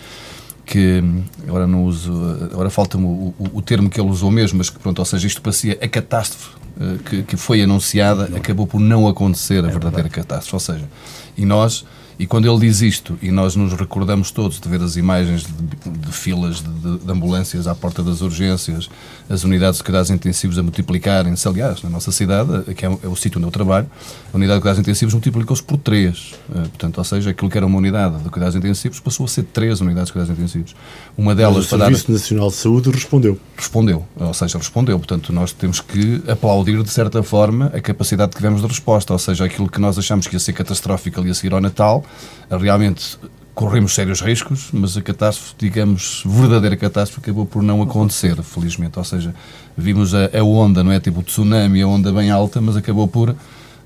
[0.65, 1.04] que
[1.47, 2.13] agora não uso,
[2.52, 5.28] agora falta-me o, o, o, termo que ele usou mesmo, mas que pronto, ou seja,
[5.28, 9.71] isto parecia a catástrofe uh, que, que foi anunciada, acabou por não acontecer a é
[9.71, 10.89] verdadeira catástrofe, ou seja,
[11.38, 11.86] e nós
[12.19, 15.89] e quando ele diz isto, e nós nos recordamos todos de ver as imagens de,
[15.89, 18.89] de filas de, de, ambulâncias à porta das urgências,
[19.30, 23.15] as unidades de cuidados intensivos a multiplicarem-se, aliás, na nossa cidade, que é, é o
[23.15, 23.89] sítio onde eu trabalho,
[24.32, 26.34] a unidade de cuidados intensivos multiplicou-se por três.
[26.49, 29.43] Uh, portanto, ou seja, aquilo que era uma unidade de cuidados intensivos passou a ser
[29.43, 30.76] três unidades de cuidados intensivos.
[31.17, 32.13] Uma delas Mas o Serviço dar...
[32.13, 33.39] Nacional de Saúde respondeu.
[33.58, 34.97] Respondeu, ou seja, respondeu.
[34.99, 39.19] Portanto, nós temos que aplaudir, de certa forma, a capacidade que tivemos de resposta, ou
[39.19, 42.02] seja, aquilo que nós achamos que ia ser catastrófico ali a seguir ao Natal,
[42.49, 43.17] realmente
[43.53, 48.97] corremos sérios riscos, mas a catástrofe, digamos, verdadeira catástrofe, acabou por não acontecer, felizmente.
[48.97, 49.33] Ou seja,
[49.77, 50.99] vimos a, a onda, não é?
[50.99, 53.35] Tipo o tsunami, a onda bem alta, mas acabou por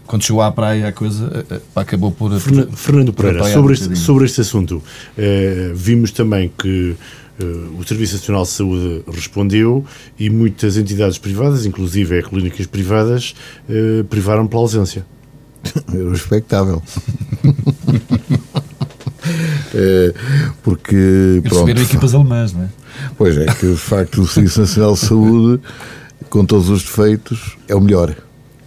[0.05, 2.31] quando chegou à praia a coisa eh, eh, acabou por.
[2.39, 4.81] Fernando, Fernando Pereira, sobre este, sobre este assunto,
[5.17, 6.95] eh, vimos também que
[7.39, 7.43] eh,
[7.77, 9.85] o Serviço Nacional de Saúde respondeu
[10.17, 13.35] e muitas entidades privadas, inclusive clínicas privadas,
[13.69, 15.05] eh, privaram pela ausência.
[15.93, 16.81] Era respeitável.
[19.73, 20.13] é,
[20.63, 21.41] porque.
[21.43, 22.69] Receberam equipas alemãs, não é?
[23.17, 25.63] Pois é, que de facto o Serviço Nacional de Saúde,
[26.29, 28.15] com todos os defeitos, é o melhor.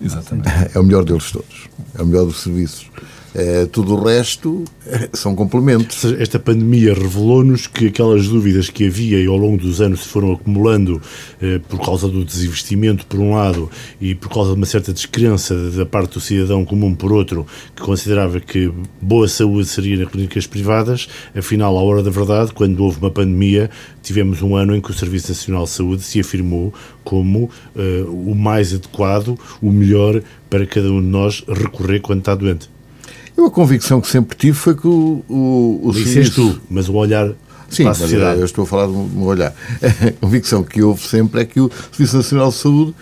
[0.01, 0.49] Exatamente.
[0.75, 1.69] É o melhor deles todos.
[1.99, 2.87] É o melhor dos serviços.
[3.35, 4.65] É, tudo o resto
[5.13, 6.05] são complementos.
[6.19, 10.33] Esta pandemia revelou-nos que aquelas dúvidas que havia e ao longo dos anos se foram
[10.33, 11.01] acumulando
[11.41, 15.55] eh, por causa do desinvestimento, por um lado, e por causa de uma certa descrença
[15.71, 20.47] da parte do cidadão comum, por outro, que considerava que boa saúde seria nas clínicas
[20.47, 23.71] privadas, afinal, à hora da verdade, quando houve uma pandemia,
[24.03, 28.35] tivemos um ano em que o Serviço Nacional de Saúde se afirmou como eh, o
[28.35, 32.80] mais adequado, o melhor para cada um de nós recorrer quando está doente.
[33.41, 36.35] Eu a convicção que sempre tive foi que o, o, o serviço...
[36.35, 37.33] tu, mas o olhar
[37.71, 38.39] Sim, para a sociedade.
[38.39, 39.55] eu estou a falar de um olhar.
[39.81, 42.95] A convicção que houve sempre é que o Serviço Nacional de Saúde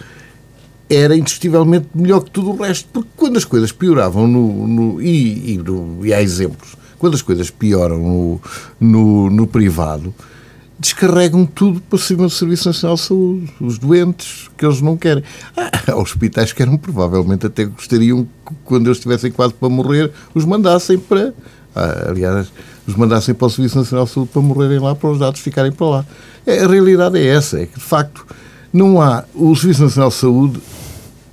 [0.89, 5.55] era indiscutivelmente melhor que tudo o resto, porque quando as coisas pioravam, no, no e,
[5.55, 8.41] e, no, e, há exemplos, quando as coisas pioram no,
[8.79, 10.15] no, no privado,
[10.79, 13.53] descarregam tudo para cima do Serviço Nacional de Saúde.
[13.61, 15.23] Os doentes que eles não querem.
[15.57, 20.45] Ah, hospitais que eram provavelmente até gostariam que, quando eles estivessem quase para morrer, os
[20.45, 21.35] mandassem para.
[21.75, 22.53] Ah, aliás,
[22.87, 25.73] os mandassem para o Serviço Nacional de Saúde para morrerem lá, para os dados ficarem
[25.73, 26.07] para lá.
[26.47, 28.25] É, a realidade é essa, é que de facto
[28.73, 29.25] não há.
[29.35, 30.61] O Serviço Nacional de Saúde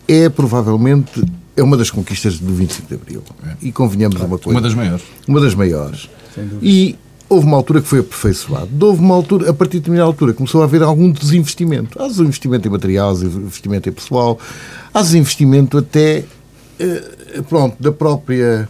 [0.07, 1.23] é provavelmente
[1.55, 3.23] é uma das conquistas do 25 de Abril.
[3.45, 3.55] É.
[3.61, 4.59] E convenhamos claro, uma coisa.
[4.59, 5.03] Uma das maiores.
[5.27, 6.09] Uma das maiores.
[6.61, 6.97] E
[7.29, 8.69] houve uma altura que foi aperfeiçoado.
[8.85, 12.01] Houve uma altura, a partir de determinada altura, começou a haver algum desinvestimento.
[12.01, 14.39] Há desinvestimento em material, há desinvestimento em pessoal,
[14.93, 16.23] há desinvestimento até,
[16.79, 18.69] eh, pronto, da própria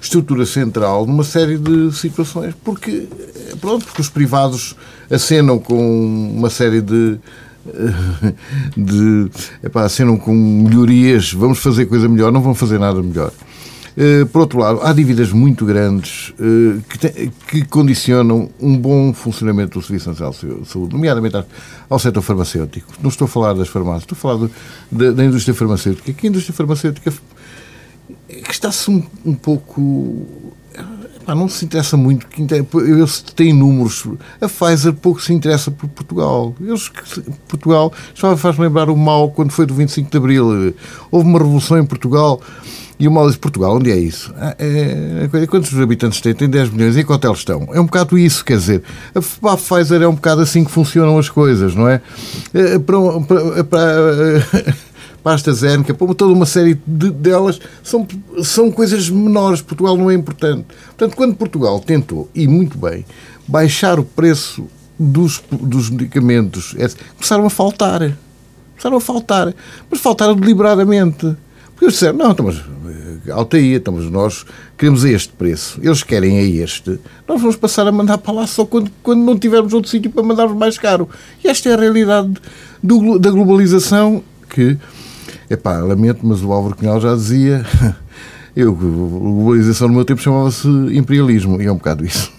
[0.00, 4.74] estrutura central numa série de situações, porque, eh, pronto, porque os privados
[5.10, 7.18] acenam com uma série de
[7.66, 8.32] eh,
[8.76, 9.30] de
[9.62, 13.30] epá, acenam com melhorias, vamos fazer coisa melhor, não vão fazer nada melhor.
[13.96, 19.12] Eh, por outro lado, há dívidas muito grandes uh, que, te, que, condicionam um bom
[19.12, 21.44] funcionamento do Serviço Nacional de Saúde, nomeadamente
[21.88, 22.92] ao setor farmacêutico.
[23.02, 24.50] Não estou a falar das farmácias, estou a falar do,
[24.90, 26.12] da, da, indústria farmacêutica.
[26.12, 27.12] Que a indústria farmacêutica
[28.48, 30.26] está-se um, um pouco
[31.34, 32.26] não se interessa muito.
[32.80, 34.06] Eles têm números.
[34.40, 36.54] A Pfizer pouco se interessa por Portugal.
[36.60, 36.90] Eles,
[37.46, 40.74] Portugal faz-me lembrar o mal quando foi do 25 de Abril.
[41.10, 42.40] Houve uma revolução em Portugal
[43.00, 44.30] e o mal diz Portugal, onde é isso?
[44.36, 46.34] Ah, é, é, quantos habitantes tem?
[46.34, 46.98] Tem 10 milhões.
[46.98, 47.66] E que hotel estão?
[47.72, 48.82] É um bocado isso, quer dizer.
[49.14, 52.02] A, Pfizer é um bocado assim que funcionam as coisas, não é?
[52.52, 54.74] é para, para, para,
[55.22, 58.06] para a AstraZeneca, para toda uma série de, delas, são,
[58.42, 59.62] são coisas menores.
[59.62, 60.66] Portugal não é importante.
[60.88, 63.06] Portanto, quando Portugal tentou, e muito bem,
[63.48, 64.66] baixar o preço
[64.98, 68.00] dos, dos medicamentos, é, começaram a faltar.
[68.72, 69.54] Começaram a faltar.
[69.90, 71.34] Mas faltaram deliberadamente.
[71.80, 72.62] Porque eles disseram, não, então, mas
[73.28, 74.46] alteia, então, mas nós
[74.78, 78.64] queremos este preço, eles querem a este, nós vamos passar a mandar para lá só
[78.64, 81.08] quando, quando não tivermos outro sítio para mandarmos mais caro.
[81.44, 82.34] E esta é a realidade
[82.82, 84.78] do, da globalização que,
[85.48, 87.64] epá, lamento, mas o Álvaro Cunhal já dizia...
[88.56, 92.32] Eu, a globalização no meu tempo chamava-se imperialismo, e é um bocado isso.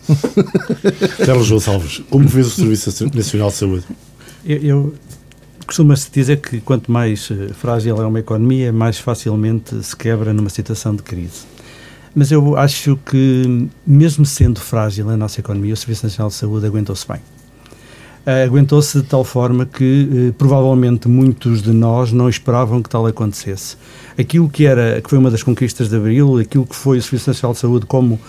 [1.26, 3.86] Carlos Gonçalves, como vês o Serviço Nacional de Saúde?
[4.46, 4.94] Eu, eu
[5.66, 10.50] Costuma-se dizer que quanto mais eh, frágil é uma economia, mais facilmente se quebra numa
[10.50, 11.46] situação de crise.
[12.14, 16.66] Mas eu acho que, mesmo sendo frágil a nossa economia, o Serviço Nacional de Saúde
[16.66, 17.20] aguentou-se bem.
[18.26, 23.08] Uh, aguentou-se de tal forma que uh, provavelmente muitos de nós não esperavam que tal
[23.08, 23.78] acontecesse.
[24.20, 27.30] Aquilo que era, que foi uma das conquistas de Abril, aquilo que foi o Serviço
[27.30, 28.22] Nacional de Saúde, como uh,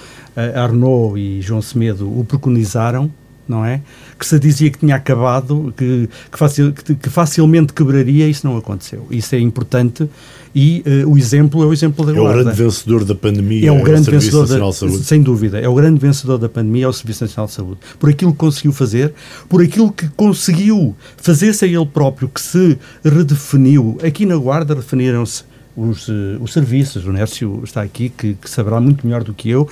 [0.58, 3.10] Arnaud e João Semedo o preconizaram,
[3.52, 3.80] não é?
[4.18, 8.56] Que se dizia que tinha acabado, que, que, facil, que, que facilmente quebraria, isso não
[8.56, 9.06] aconteceu.
[9.10, 10.08] Isso é importante
[10.54, 13.72] e uh, o exemplo é o exemplo da É o grande vencedor da pandemia, é
[13.72, 15.04] o grande é o vencedor da, de Saúde.
[15.04, 17.78] Sem dúvida, é o grande vencedor da pandemia, é o Serviço Nacional de Saúde.
[17.98, 19.14] Por aquilo que conseguiu fazer,
[19.48, 23.98] por aquilo que conseguiu fazer-se a ele próprio, que se redefiniu.
[24.04, 28.78] Aqui na Guarda definiram-se os, uh, os serviços, o Nércio está aqui, que, que saberá
[28.78, 29.68] muito melhor do que eu,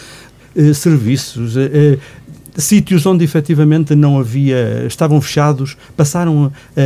[0.52, 1.60] Uh, serviços, uh,
[2.60, 6.80] sítios onde efetivamente não havia, estavam fechados, passaram a,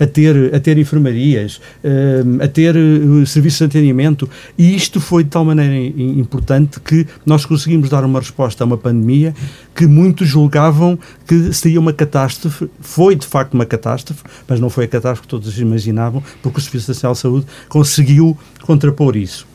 [0.00, 5.00] a, a, ter, a ter enfermarias, eh, a ter eh, serviços de atendimento, e isto
[5.00, 9.34] foi de tal maneira importante que nós conseguimos dar uma resposta a uma pandemia
[9.74, 12.68] que muitos julgavam que seria uma catástrofe.
[12.80, 16.62] Foi de facto uma catástrofe, mas não foi a catástrofe que todos imaginavam, porque o
[16.62, 19.46] Serviço Nacional de Saúde conseguiu contrapor isso.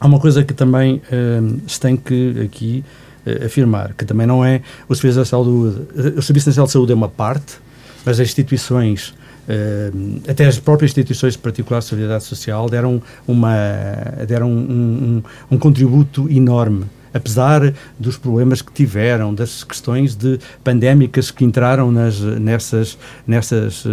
[0.00, 2.84] Há uma coisa que também uh, se tem que aqui
[3.44, 5.88] afirmar, que também não é o Serviço Nacional de Saúde.
[5.96, 7.58] Eh, o Serviço Nacional de Saúde é uma parte,
[8.04, 9.14] mas as instituições,
[9.48, 13.54] uh, até as próprias instituições de particular de solidariedade social, deram, uma,
[14.26, 21.30] deram um, um, um contributo enorme apesar dos problemas que tiveram, das questões de pandémicas
[21.30, 23.84] que entraram nas, nessas, nessas,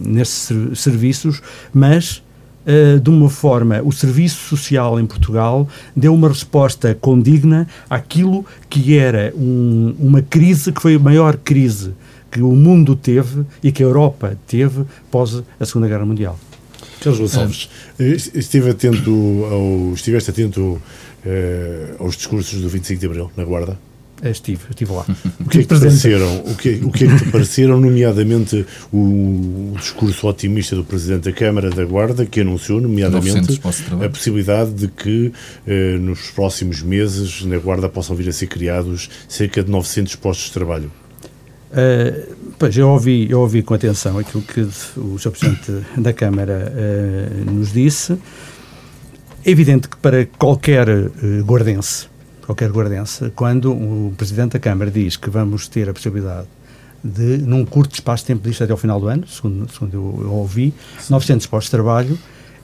[0.00, 2.22] nesses serviços, mas
[2.70, 8.96] uh, de uma forma, o serviço social em Portugal deu uma resposta condigna àquilo que
[8.96, 11.92] era um, uma crise, que foi a maior crise
[12.30, 16.38] que o mundo teve e que a Europa teve pós a Segunda Guerra Mundial.
[17.00, 18.04] Carlos Gonçalves, é.
[18.04, 19.10] estive atento
[19.50, 20.82] ao, estiveste atento uh,
[21.98, 23.89] aos discursos do 25 de Abril, na Guarda?
[24.22, 25.06] Eh, estive, estive lá.
[25.40, 28.66] O que é que te pareceram, o que, o que, é que te pareceram, nomeadamente
[28.92, 33.60] o, o, discurso otimista do Presidente da Câmara da Guarda, que anunciou, nomeadamente,
[34.04, 35.32] a possibilidade de que
[35.66, 40.46] eh, nos próximos meses na Guarda possam vir a ser criados cerca de 900 postos
[40.46, 40.92] de trabalho?
[41.70, 45.30] Uh, pois, eu ouvi, eu ouvi com atenção aquilo que o Sr.
[45.30, 48.12] Presidente da Câmara uh, nos disse.
[49.44, 51.10] É evidente que para qualquer uh,
[51.44, 52.09] guardense
[52.44, 56.46] qualquer guardense, quando o Presidente da Câmara diz que vamos ter a possibilidade
[57.02, 60.20] de, num curto espaço de tempo, disto até ao final do ano, segundo, segundo eu,
[60.24, 60.74] eu ouvi,
[61.08, 62.18] 900 postos de trabalho,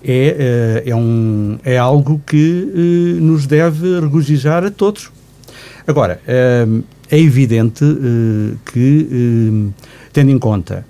[0.05, 5.11] é, é, um, é algo que nos deve regozijar a todos.
[5.87, 7.85] Agora, é evidente
[8.73, 9.73] que,
[10.13, 10.85] tendo em conta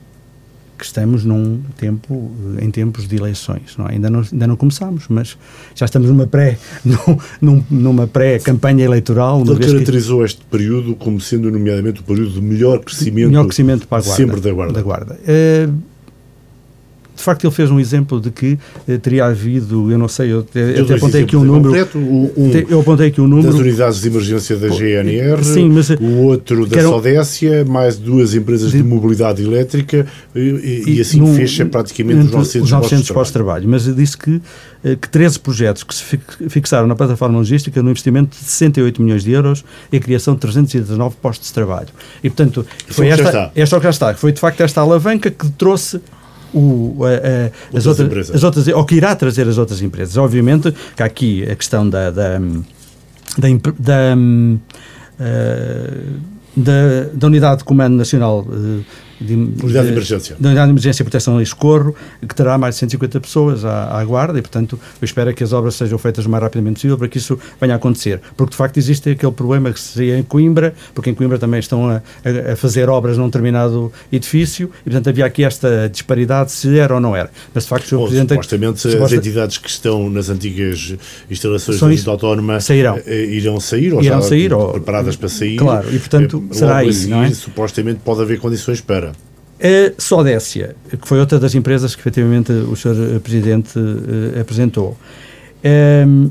[0.77, 3.77] que estamos num tempo, em tempos de eleições.
[3.79, 3.93] Não é?
[3.93, 5.37] ainda, não, ainda não começamos, mas
[5.75, 6.59] já estamos numa pré,
[7.41, 9.43] num, numa pré-campanha eleitoral.
[9.47, 10.27] Ele caracterizou que...
[10.27, 14.17] este período como sendo, nomeadamente, o período de melhor crescimento, melhor crescimento para a guarda,
[14.17, 14.73] sempre da Guarda.
[14.73, 15.19] Da guarda.
[15.23, 15.96] Uh,
[17.16, 20.46] de facto, ele fez um exemplo de que eh, teria havido, eu não sei, eu,
[20.55, 21.70] eu até apontei aqui um número.
[21.70, 23.50] Concreto, um, eu apontei aqui um número.
[23.50, 28.35] Das unidades de emergência da GNR, sim, mas, o outro da eram, Sodécia, mais duas
[28.35, 33.11] empresas de, de mobilidade elétrica, e, e, e assim no, fecha praticamente os 900, 900
[33.11, 33.68] postos de trabalho.
[33.68, 34.40] Mas disse que,
[34.85, 36.05] eh, que 13 projetos que se
[36.48, 40.40] fixaram na plataforma logística no investimento de 68 milhões de euros e a criação de
[40.40, 41.88] 319 postos de trabalho.
[42.22, 44.14] E, portanto, foi esta, esta, que já está.
[44.14, 46.00] Foi, de facto, esta alavanca que trouxe
[46.55, 50.17] o, a, a, as, outras, as outras, ou que irá trazer as outras empresas.
[50.17, 54.61] Obviamente que há aqui a questão da, da, da, da, uh,
[56.57, 56.73] da,
[57.13, 58.85] da Unidade de Comando Nacional uh,
[59.20, 60.37] de, unidade de, emergência.
[60.38, 61.94] Da unidade de emergência e proteção e escorro,
[62.26, 65.52] que terá mais de 150 pessoas à, à, guarda e, portanto, eu espero que as
[65.52, 68.20] obras sejam feitas o mais rapidamente possível para que isso venha a acontecer.
[68.37, 71.88] Porque, de facto, existe aquele problema que seria em Coimbra, porque em Coimbra também estão
[71.88, 72.02] a,
[72.52, 77.00] a, fazer obras num determinado edifício e, portanto, havia aqui esta disparidade se era ou
[77.00, 77.31] não era.
[77.55, 77.98] Mas, de facto, o Sr.
[77.98, 78.29] Presidente...
[78.29, 79.05] Supostamente, suposta...
[79.05, 80.94] as entidades que estão nas antigas
[81.31, 82.98] instalações da Junta Autónoma sairão.
[83.07, 85.20] Eh, irão sair ou irão já sair, preparadas ou...
[85.20, 85.57] para sair.
[85.57, 87.31] Claro, e, portanto, eh, será aí, não é?
[87.31, 89.07] Supostamente pode haver condições para
[89.61, 93.21] a Sodécia, que foi outra das empresas que efetivamente o Sr.
[93.21, 94.97] Presidente uh, apresentou,
[96.07, 96.31] um,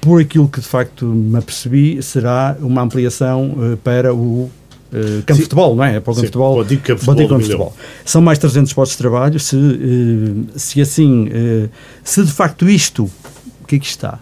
[0.00, 4.50] por aquilo que de facto me apercebi, será uma ampliação uh, para o
[4.90, 6.00] Uh, campo de futebol, não é?
[6.00, 6.56] Para o campo de futebol.
[6.56, 7.76] Campo de futebol, campo futebol.
[8.06, 9.38] São mais 300 postos de trabalho.
[9.38, 11.68] Se, uh, se assim, uh,
[12.02, 14.18] se de facto isto, o que é que está?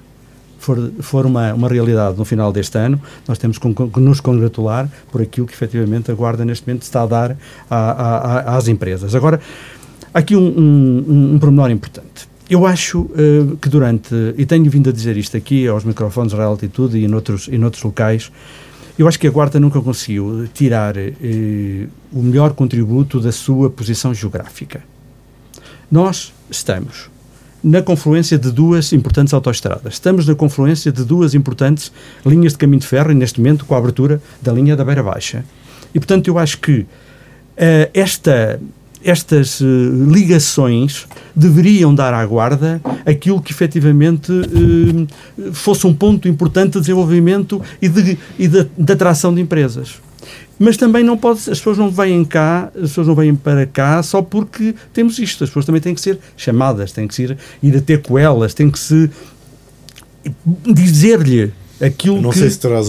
[0.67, 5.23] For, for uma, uma realidade no final deste ano, nós temos que nos congratular por
[5.23, 7.37] aquilo que efetivamente a Guarda neste momento está a dar
[7.71, 8.17] a, a,
[8.53, 9.15] a, às empresas.
[9.15, 9.41] Agora,
[10.13, 12.29] aqui um, um, um pormenor importante.
[12.51, 16.41] Eu acho uh, que durante, e tenho vindo a dizer isto aqui aos microfones de
[16.41, 18.31] altitude e noutros, e noutros locais,
[18.99, 24.13] eu acho que a Guarda nunca conseguiu tirar uh, o melhor contributo da sua posição
[24.13, 24.83] geográfica.
[25.91, 27.09] Nós estamos
[27.67, 29.95] na confluência de duas importantes autoestradas.
[29.95, 31.91] Estamos na confluência de duas importantes
[32.25, 35.03] linhas de caminho de ferro e, neste momento, com a abertura da linha da Beira
[35.03, 35.45] Baixa.
[35.93, 36.87] E, portanto, eu acho que uh,
[37.93, 38.61] esta,
[39.03, 39.65] estas uh,
[40.09, 47.61] ligações deveriam dar à Guarda aquilo que efetivamente uh, fosse um ponto importante de desenvolvimento
[47.83, 50.01] e de, e de, de atração de empresas.
[50.59, 54.03] Mas também não pode, as pessoas não vêm cá, as pessoas não vêm para cá
[54.03, 55.45] só porque temos isto.
[55.45, 58.71] As pessoas também têm que ser chamadas, têm que ir a ter com elas, têm
[58.71, 59.11] que se
[60.65, 62.39] dizer-lhe aquilo Não que...
[62.39, 62.87] sei se terás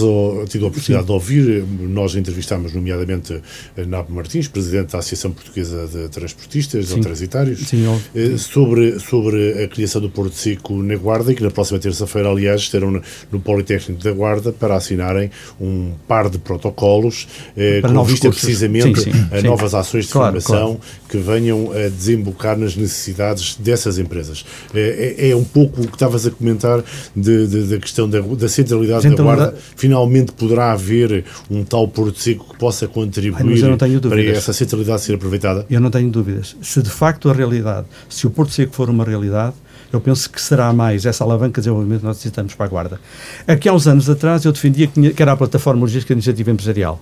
[0.47, 1.05] tido a oportunidade Sim.
[1.05, 3.41] de ouvir, nós entrevistámos nomeadamente
[3.87, 9.67] Nabo Martins, Presidente da Associação Portuguesa de Transportistas ou Transitários, Sim, eh, sobre, sobre a
[9.67, 14.03] criação do Porto Seco na Guarda e que na próxima terça-feira, aliás, estarão no, Politécnico
[14.03, 18.43] da Guarda para assinarem um par de protocolos eh, com vista cursos.
[18.43, 19.47] precisamente sim, sim, a sim.
[19.47, 20.81] novas ações de claro, formação claro.
[21.09, 24.45] que venham a desembocar nas necessidades dessas empresas.
[24.73, 26.83] É, é, um pouco o que estavas a comentar
[27.15, 32.19] da questão da, da centralidade centralidade, centralidade da Guarda, finalmente poderá haver um tal Porto
[32.19, 35.65] Seco que possa contribuir Ai, para essa centralidade ser aproveitada?
[35.69, 36.55] Eu não tenho dúvidas.
[36.61, 39.55] Se de facto a realidade, se o Porto Seco for uma realidade,
[39.91, 42.99] eu penso que será mais essa alavanca de desenvolvimento que nós necessitamos para a Guarda.
[43.47, 46.99] Aqui há uns anos atrás eu defendia que era a plataforma logística de iniciativa empresarial.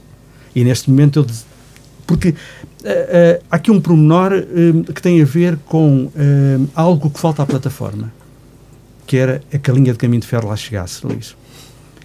[0.55, 1.25] E neste momento eu.
[2.07, 6.11] Porque uh, uh, há aqui um promenor uh, que tem a ver com
[6.75, 8.13] algo que falta à plataforma,
[9.07, 11.35] que era a que a linha de caminho de ferro lá chegasse, Luís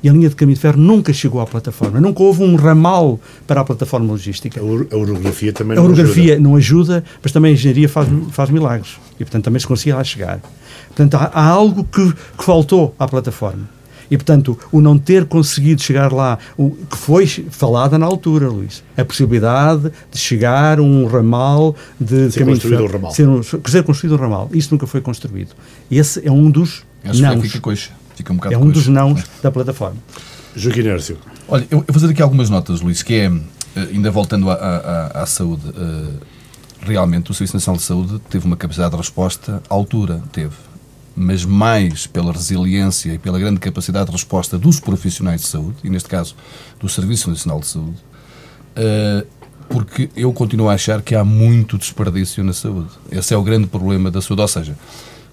[0.03, 2.01] e a linha de caminho de ferro nunca chegou à plataforma.
[2.01, 4.61] Nunca houve um ramal para a plataforma logística.
[4.61, 6.49] A orografia também a não orografia ajuda.
[6.49, 8.99] não ajuda, mas também a engenharia faz, faz milagres.
[9.19, 10.41] E, portanto, também se conseguia lá chegar.
[10.89, 13.69] Portanto, há, há algo que, que faltou à plataforma.
[14.11, 18.83] E, portanto, o não ter conseguido chegar lá, o que foi falada na altura, Luís,
[18.97, 23.11] a possibilidade de chegar um ramal de ser construído de ferro, um ramal.
[23.13, 24.51] Ser, um, ser construído um ramal.
[24.53, 25.51] Isso nunca foi construído.
[25.89, 27.41] Esse é um dos Esse não.
[27.61, 28.00] Coisa.
[28.21, 29.97] Fica um bocado é um dos nãos da plataforma.
[30.55, 31.17] Joaquim Nércio.
[31.49, 33.33] Olha, eu vou fazer aqui algumas notas, Luís, que é,
[33.77, 36.21] eh, ainda voltando à, à, à saúde, uh,
[36.83, 40.55] realmente o Serviço Nacional de Saúde teve uma capacidade de resposta à altura, teve.
[41.17, 45.89] Mas mais pela resiliência e pela grande capacidade de resposta dos profissionais de saúde, e
[45.89, 46.37] neste caso
[46.79, 47.97] do Serviço Nacional de Saúde,
[48.71, 49.27] Uh,
[49.69, 52.91] porque eu continuo a achar que há muito desperdício na saúde.
[53.11, 54.43] Esse é o grande problema da saúde.
[54.43, 54.77] Ou seja,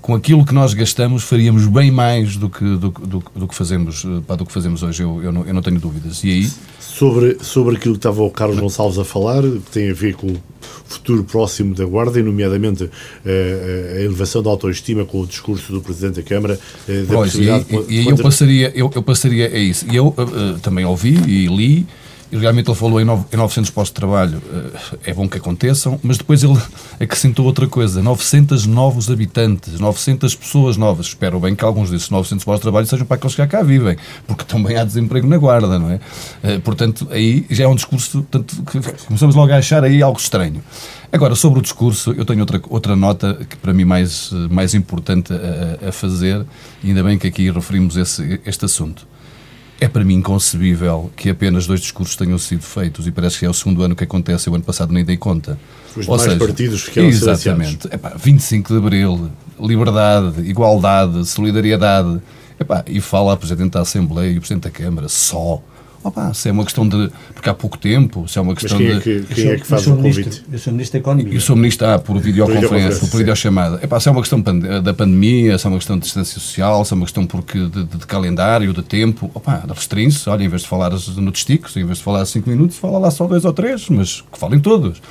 [0.07, 4.05] com aquilo que nós gastamos, faríamos bem mais do que, do, do, do que, fazemos,
[4.25, 5.03] pá, do que fazemos hoje.
[5.03, 6.23] Eu, eu, não, eu não tenho dúvidas.
[6.23, 6.49] E aí.
[6.79, 10.27] Sobre, sobre aquilo que estava o Carlos Gonçalves a falar, que tem a ver com
[10.27, 10.41] o
[10.85, 12.91] futuro próximo da Guarda, e nomeadamente uh,
[13.25, 16.57] a elevação da autoestima com o discurso do Presidente da Câmara.
[16.87, 17.41] Uh, da pois, e,
[17.89, 19.85] e, e eu, passaria, eu, eu passaria a isso.
[19.91, 21.85] E eu uh, também ouvi e li
[22.31, 26.17] e realmente ele falou em, 900 postos de trabalho, eh, é bom que aconteçam, mas
[26.17, 26.57] depois ele
[26.99, 31.07] acrescentou outra coisa: 900 novos habitantes, 900 pessoas novas.
[31.07, 33.97] Espero bem que alguns desses 900 postos de trabalho sejam para aqueles que cá vivem,
[34.27, 35.99] porque também há desemprego na guarda, não é?
[36.43, 38.55] Eh, portanto, aí já é um discurso, tanto,
[39.05, 40.61] começamos logo a achar aí algo estranho.
[41.11, 45.31] Agora, sobre o discurso, eu tenho outra, outra nota que para mim mais, mais importante
[45.33, 46.45] a, a fazer,
[46.83, 49.07] e ainda bem que aqui referimos esse, este assunto.
[49.79, 53.49] É para mim inconcebível que apenas dois discursos tenham sido feitos e parece que é
[53.49, 54.49] o segundo ano que acontece.
[54.49, 55.57] O ano passado nem dei conta.
[55.95, 57.87] Os Ou demais seja, partidos ficaram Exatamente.
[57.91, 62.19] Epá, 25 de Abril, liberdade, igualdade, solidariedade.
[62.59, 65.61] Epá, e fala a Presidente da Assembleia e o Presidente da Câmara só.
[66.03, 67.09] Opa, se é uma questão de.
[67.33, 69.35] Porque há pouco tempo, se é uma questão quem é que, de.
[69.35, 70.43] Quem é que faz o convite?
[70.51, 71.33] Eu sou Ministro da Economia.
[71.33, 73.79] Eu sou Ministro, ah, por videoconferência, por videochamada.
[73.83, 76.93] Epá, se é uma questão da pandemia, se é uma questão de distância social, se
[76.93, 80.29] é uma questão porque de, de, de calendário, de tempo, opa, restringe-se.
[80.29, 83.11] Olha, em vez de falar no testicos, em vez de falar 5 minutos, fala lá
[83.11, 85.01] só dois ou três, mas que falem todos.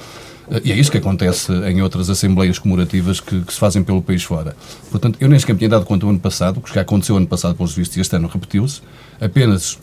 [0.62, 4.22] E é isso que acontece em outras assembleias comemorativas que, que, se fazem pelo país
[4.22, 4.56] fora.
[4.90, 7.26] Portanto, eu nem sequer me tinha dado conta o ano passado, porque já aconteceu ano
[7.26, 8.80] passado, pelos vistos, e este ano repetiu-se,
[9.20, 9.76] apenas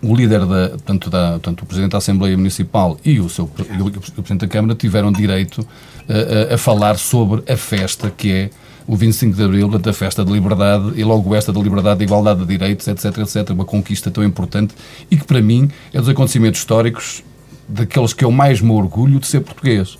[0.00, 3.82] o líder da, tanto, da, tanto o Presidente da Assembleia Municipal e o, seu, e
[3.82, 5.66] o, Presidente da Câmara tiveram direito
[6.08, 8.50] a, a, a, falar sobre a festa que é
[8.86, 12.40] o 25 de Abril, a festa de liberdade e logo esta de liberdade, de igualdade
[12.40, 14.74] de direitos, etc, etc, uma conquista tão importante
[15.10, 17.22] e que para mim é dos acontecimentos históricos
[17.68, 19.98] daqueles que eu mais me orgulho de ser português.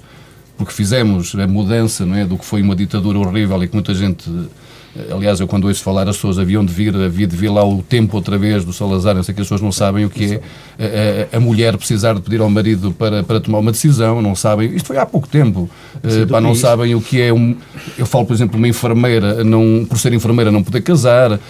[0.57, 3.95] Porque fizemos a mudança não é, do que foi uma ditadura horrível e que muita
[3.95, 4.31] gente
[5.11, 7.83] Aliás, eu quando ouço falar as pessoas haviam de vir, havia de vir lá o
[7.83, 10.35] tempo outra vez do Salazar, não sei que as pessoas não sabem o que
[10.79, 14.35] é a, a, mulher precisar de pedir ao marido para, para tomar uma decisão, não
[14.35, 15.61] sabem, isto foi há pouco tempo,
[15.97, 17.57] uh, pá, não sabem o que é um,
[17.97, 21.41] eu falo, por exemplo, uma enfermeira, não, por ser enfermeira não poder casar, uh,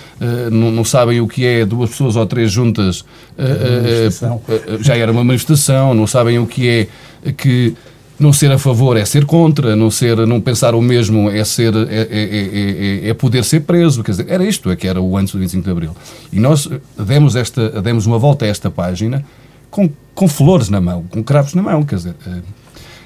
[0.49, 5.24] não, não, sabem o que é duas pessoas ou três juntas, uh, já era uma
[5.24, 7.74] manifestação, não sabem o que é que
[8.18, 11.74] não ser a favor é ser contra, não ser, não pensar o mesmo é ser
[11.74, 14.02] é, é, é, é, poder ser preso.
[14.02, 15.96] Quer dizer, era isto é que era o antes do 25 de Abril.
[16.32, 19.24] E nós demos, esta, demos uma volta a esta página
[19.70, 21.82] com, com flores na mão, com cravos na mão.
[21.82, 22.14] Quer dizer,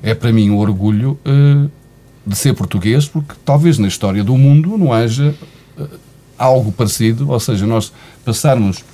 [0.03, 1.19] é para mim um orgulho
[2.27, 5.35] de ser português, porque talvez na história do mundo não haja
[6.39, 7.93] algo parecido, ou seja, nós
[8.25, 8.85] passarmos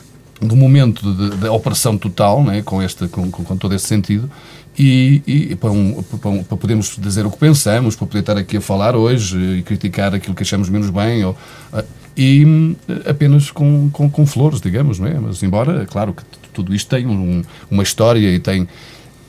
[0.42, 4.30] do momento da operação total, né, com, este, com, com todo esse sentido,
[4.78, 8.36] e, e para, um, para, um, para, podermos dizer o que pensamos, para poder estar
[8.36, 11.36] aqui a falar hoje e criticar aquilo que achamos menos bem, ou,
[11.72, 11.84] ah,
[12.16, 15.14] e eh, apenas com, com, com, flores, digamos, não é?
[15.14, 16.22] Mas, embora, claro que
[16.52, 18.68] tudo isto tem um, uma história e tem.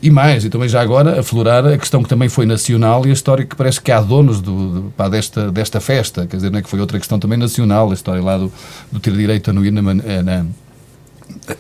[0.02, 3.14] E mais, e também já agora aflorar a questão que também foi nacional e a
[3.14, 6.60] história que parece que há donos do, do pá, desta, desta festa, quer dizer, não
[6.60, 8.52] é que foi outra questão também nacional, a história lá do,
[8.92, 10.46] do ter direito a não ir na, na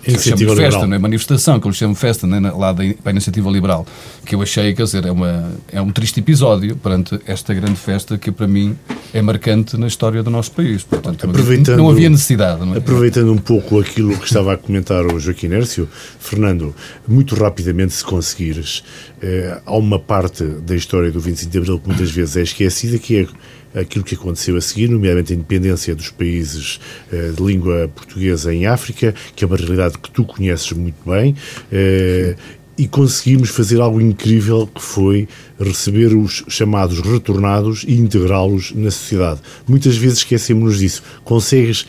[0.07, 0.87] Iniciativa festa, liberal.
[0.87, 0.99] não é?
[0.99, 2.39] manifestação, que eu lhe chamo festa, né?
[2.51, 3.85] lá da, para a Iniciativa Liberal,
[4.25, 8.17] que eu achei, quer dizer, é, uma, é um triste episódio perante esta grande festa
[8.17, 8.77] que para mim
[9.13, 10.83] é marcante na história do nosso país.
[10.83, 12.65] Portanto, aproveitando, não havia necessidade.
[12.65, 12.77] Não é?
[12.77, 15.87] Aproveitando um pouco aquilo que estava a comentar o Joaquim Nércio,
[16.19, 16.75] Fernando,
[17.07, 18.83] muito rapidamente, se conseguires,
[19.21, 22.97] eh, há uma parte da história do 25 de Abril que muitas vezes é esquecida,
[22.97, 23.27] que é
[23.73, 26.79] aquilo que aconteceu a seguir, nomeadamente a independência dos países
[27.11, 31.35] eh, de língua portuguesa em África, que é uma realidade que tu conheces muito bem,
[31.71, 32.35] eh,
[32.77, 35.27] e conseguimos fazer algo incrível que foi
[35.59, 39.41] receber os chamados retornados e integrá-los na sociedade.
[39.67, 41.03] Muitas vezes esquecemos disso.
[41.23, 41.85] Consegues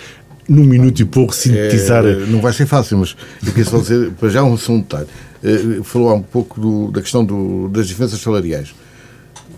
[0.49, 2.05] num minuto e pouco sintetizar.
[2.05, 5.07] É, não vai ser fácil, mas eu queria só dizer, para já um, um detalhe.
[5.85, 8.75] falou há um pouco do, da questão do, das diferenças salariais.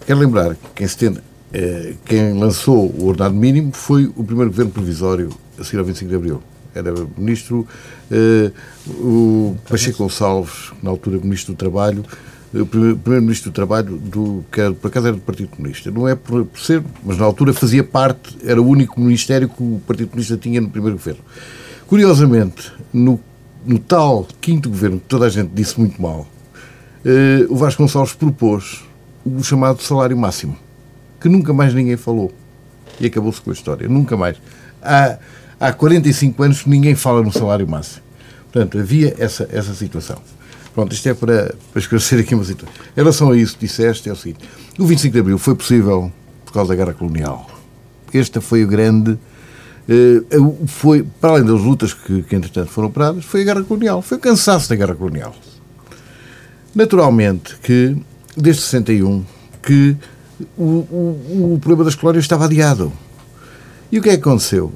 [0.07, 1.23] Quero lembrar que em 70, eh,
[2.05, 6.17] quem lançou o ordenado mínimo foi o primeiro governo provisório a seguir ao 25 de
[6.17, 6.43] Abril.
[6.75, 7.67] Era ministro
[8.11, 8.51] eh,
[8.87, 12.05] o Pacheco Gonçalves, na altura ministro do Trabalho,
[12.53, 15.91] o primeiro-ministro do Trabalho, do, que era, por acaso era do Partido Comunista.
[15.91, 19.63] Não é por, por, ser, mas na altura fazia parte, era o único ministério que
[19.63, 21.21] o Partido Comunista tinha no primeiro governo.
[21.87, 23.19] Curiosamente, no,
[23.65, 26.27] no tal quinto governo, que toda a gente disse muito mal,
[27.05, 28.85] eh, o Vasco Gonçalves propôs
[29.25, 30.66] o chamado salário máximo
[31.21, 32.33] que nunca mais ninguém falou.
[33.01, 33.89] E acabou-se com a história.
[33.89, 34.37] Nunca mais.
[34.83, 35.19] Há,
[35.61, 38.03] há 45 anos que ninguém fala no salário máximo.
[38.53, 40.17] Portanto, havia essa, essa situação.
[40.75, 42.75] Pronto, isto é para, para esclarecer aqui uma situação.
[42.97, 44.41] Em relação a isso que disseste, é o seguinte:
[44.79, 46.13] o 25 de Abril foi possível
[46.45, 47.51] por causa da guerra colonial.
[48.13, 49.19] Esta foi o grande.
[49.89, 50.23] eh,
[50.67, 54.01] foi, para além das lutas que, que, entretanto, foram operadas, foi a guerra colonial.
[54.03, 55.35] Foi o cansaço da guerra colonial.
[56.75, 57.97] Naturalmente que,
[58.37, 59.25] desde 61,
[59.63, 59.97] que
[60.57, 62.93] o, o, o problema das colónias estava adiado.
[63.91, 64.73] E o que é que aconteceu?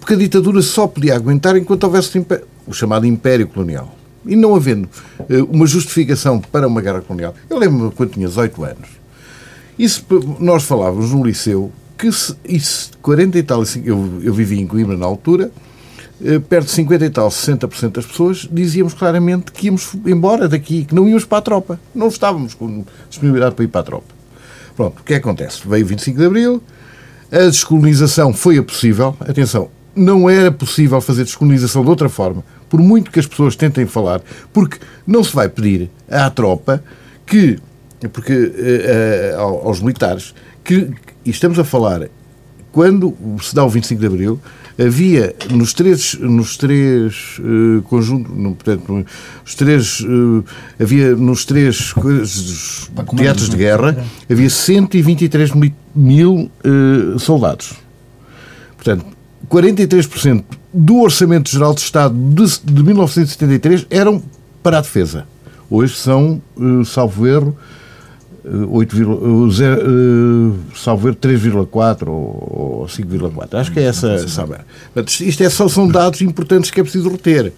[0.00, 2.24] Porque a ditadura só podia aguentar enquanto houvesse
[2.66, 3.94] o chamado Império Colonial.
[4.26, 7.34] E não havendo uh, uma justificação para uma guerra colonial.
[7.48, 8.88] Eu lembro-me quando tinha 18 anos.
[9.78, 10.04] Isso,
[10.40, 14.96] nós falávamos no liceu que se, isso, 40 e tal, eu, eu vivia em Coimbra
[14.96, 15.50] na altura,
[16.20, 20.84] uh, perto de 50 e tal, 60% das pessoas dizíamos claramente que íamos embora daqui,
[20.86, 21.80] que não íamos para a tropa.
[21.94, 24.13] Não estávamos com disponibilidade para ir para a tropa.
[24.76, 25.66] Pronto, o que é acontece?
[25.66, 26.62] Veio 25 de Abril,
[27.30, 29.16] a descolonização foi a possível.
[29.20, 33.86] Atenção, não era possível fazer descolonização de outra forma, por muito que as pessoas tentem
[33.86, 34.20] falar,
[34.52, 36.82] porque não se vai pedir à tropa
[37.24, 37.58] que,
[38.12, 40.90] porque uh, aos militares, que,
[41.24, 42.08] e estamos a falar,
[42.72, 44.40] quando se dá o 25 de Abril,
[44.78, 49.06] havia nos três, nos três uh, conjuntos, no, portanto,
[49.42, 50.44] nos três, uh,
[50.80, 51.94] havia nos três
[53.16, 55.52] teatros de guerra, havia 123
[55.94, 57.74] mil uh, soldados.
[58.76, 59.06] Portanto,
[59.48, 64.22] 43% do Orçamento Geral de Estado de, de 1973 eram
[64.62, 65.26] para a defesa.
[65.70, 66.42] Hoje são,
[66.84, 67.56] salvo erro,
[68.44, 73.54] 8, uh, salvo erro 3,4 ou 5,4.
[73.54, 74.28] Acho que é essa.
[74.28, 74.56] Sabe?
[75.20, 77.52] Isto é, só são dados importantes que é preciso reter.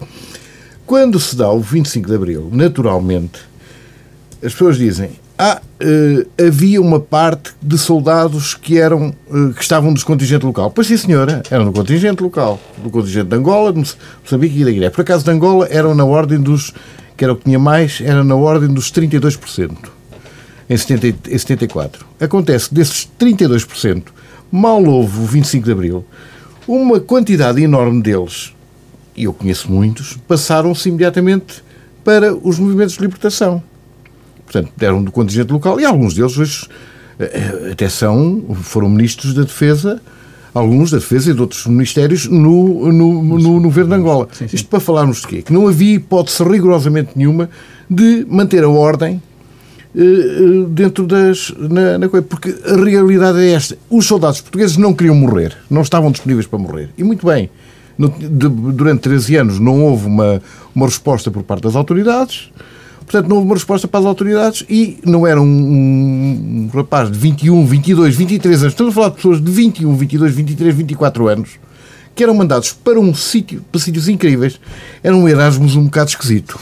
[0.85, 3.41] Quando se dá o 25 de Abril, naturalmente,
[4.41, 9.93] as pessoas dizem ah, uh, havia uma parte de soldados que eram uh, que estavam
[9.93, 10.71] dos contingente local.
[10.71, 13.79] Pois sim, senhora, eram do contingente local, do contingente de Angola, de
[14.23, 14.89] Moçambique e da Guiné.
[14.89, 16.73] Por acaso de Angola eram na ordem dos,
[17.17, 19.96] que era o que tinha mais, era na ordem dos 32%
[20.69, 22.05] em, 70, em 74.
[22.19, 24.03] Acontece que desses 32%,
[24.51, 26.05] mal houve o 25 de Abril,
[26.67, 28.53] uma quantidade enorme deles,
[29.15, 31.63] e eu conheço muitos, passaram-se imediatamente
[32.03, 33.61] para os movimentos de libertação.
[34.43, 36.67] Portanto, deram do contingente local e alguns deles hoje
[37.71, 40.01] até são, foram ministros da Defesa,
[40.53, 44.27] alguns da Defesa e de outros ministérios no, no, no, no governo de Angola.
[44.31, 44.55] Sim, sim.
[44.55, 45.41] Isto para falarmos de quê?
[45.41, 47.49] Que não havia hipótese rigorosamente nenhuma
[47.89, 49.21] de manter a ordem
[50.69, 51.51] dentro das.
[51.57, 56.11] Na, na, porque a realidade é esta: os soldados portugueses não queriam morrer, não estavam
[56.11, 56.89] disponíveis para morrer.
[56.97, 57.49] E muito bem,
[57.97, 60.41] no, de, durante 13 anos não houve uma,
[60.75, 62.51] uma resposta por parte das autoridades.
[62.99, 67.09] Portanto, não houve uma resposta para as autoridades e não era um, um, um rapaz
[67.09, 68.73] de 21, 22, 23 anos.
[68.73, 71.49] Estamos a falar de pessoas de 21, 22, 23, 24 anos
[72.17, 74.59] que eram mandados para um sítio, para sítios incríveis,
[75.03, 76.59] era um Erasmus um bocado esquisito.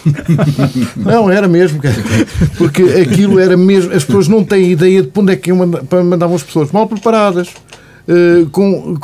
[0.97, 1.79] não, era mesmo,
[2.57, 6.35] porque aquilo era mesmo, as pessoas não têm ideia de para onde é que mandavam
[6.35, 8.97] as pessoas, mal preparadas, uh, com,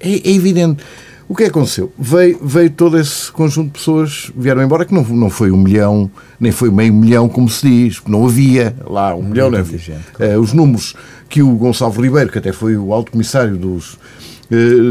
[0.00, 0.82] é, é, evidente.
[1.28, 1.92] O que é que aconteceu?
[1.96, 6.10] Veio, veio todo esse conjunto de pessoas, vieram embora, que não, não foi um milhão,
[6.40, 9.50] nem foi meio milhão, como se diz, não havia lá um milhão.
[9.50, 10.94] Não uh, os números
[11.28, 13.98] que o Gonçalo Ribeiro, que até foi o alto comissário dos,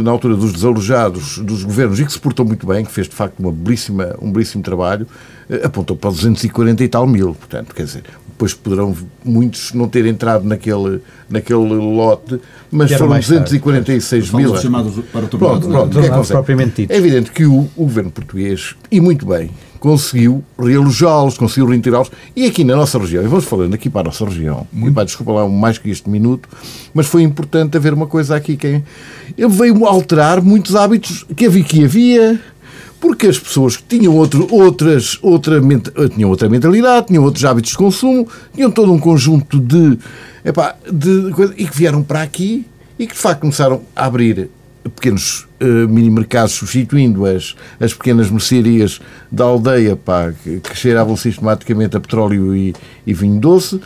[0.02, 3.16] na altura dos desalojados dos governos e que se portou muito bem, que fez de
[3.16, 5.06] facto uma belíssima, um belíssimo trabalho,
[5.64, 7.36] apontou para 240 e tal mil.
[7.36, 12.40] Portanto, quer dizer, depois poderão muitos não ter entrado naquele, naquele lote,
[12.72, 14.56] mas foram 246 mil.
[14.56, 16.92] chamados para o pronto, pronto, que é, propriamente dito.
[16.92, 22.12] é evidente que o, o governo português, e muito bem, conseguiu realojá-los, conseguiu retirá-los.
[22.36, 24.92] E aqui na nossa região, e vamos falando aqui para a nossa região, muito.
[24.92, 26.50] e pá, desculpa lá mais que este minuto,
[26.94, 28.82] mas foi importante haver uma coisa aqui que
[29.38, 32.40] ele veio alterar muitos hábitos que havia, que havia
[33.00, 35.62] porque as pessoas que tinham outro, outras, outra,
[36.14, 39.98] tinham outra mentalidade, tinham outros hábitos de consumo, tinham todo um conjunto de,
[40.44, 42.66] epá, de coisas, e que vieram para aqui
[42.98, 44.50] e que de facto começaram a abrir
[44.90, 49.00] pequenos uh, mini-mercados substituindo as, as pequenas mercearias
[49.32, 52.74] da aldeia pá, que, que cheiravam sistematicamente a petróleo e,
[53.06, 53.82] e vinho doce uh,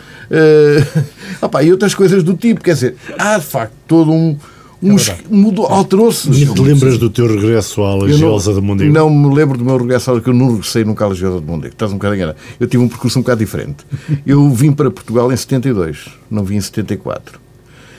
[1.41, 2.63] opá, e outras coisas do tipo.
[2.63, 4.37] Quer dizer, há de facto todo um.
[4.81, 6.29] um é mudou, alterou-se.
[6.29, 8.91] E te lembras do teu regresso à Legiosa de Mondego?
[8.91, 11.45] Não me lembro do meu regresso à que eu não regressei nunca à Legiosa de
[11.45, 11.73] Mondego.
[11.73, 12.37] Estás um bocado enganado.
[12.59, 13.85] Eu tive um percurso um bocado diferente.
[14.25, 17.39] Eu vim para Portugal em 72, não vim em 74.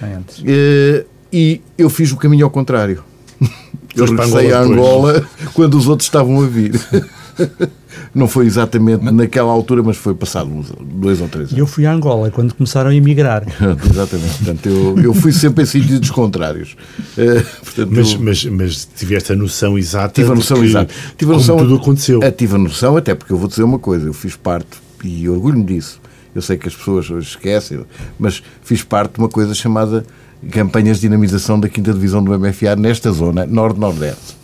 [0.02, 0.38] Antes.
[0.40, 3.02] Uh, e eu fiz o caminho ao contrário.
[3.96, 6.80] Eu regressei a Angola quando os outros estavam a vir.
[8.14, 9.12] não foi exatamente mas...
[9.12, 11.58] naquela altura, mas foi passado uns dois ou três anos.
[11.58, 13.44] E eu fui a Angola quando começaram a emigrar.
[13.90, 14.36] exatamente.
[14.36, 16.76] Portanto, eu, eu fui sempre em sítios contrários.
[17.18, 18.20] Uh, portanto, mas, eu...
[18.20, 20.94] mas, mas tiveste a noção exata tive a noção que, exata.
[21.18, 22.20] Tive a noção, tudo aconteceu.
[22.20, 25.28] Uh, tive a noção, até porque eu vou dizer uma coisa, eu fiz parte, e
[25.28, 26.00] orgulho-me disso,
[26.32, 27.84] eu sei que as pessoas hoje esquecem,
[28.18, 30.04] mas fiz parte de uma coisa chamada
[30.50, 34.36] campanhas de dinamização da quinta divisão do MFA nesta zona, Norte-Nordeste.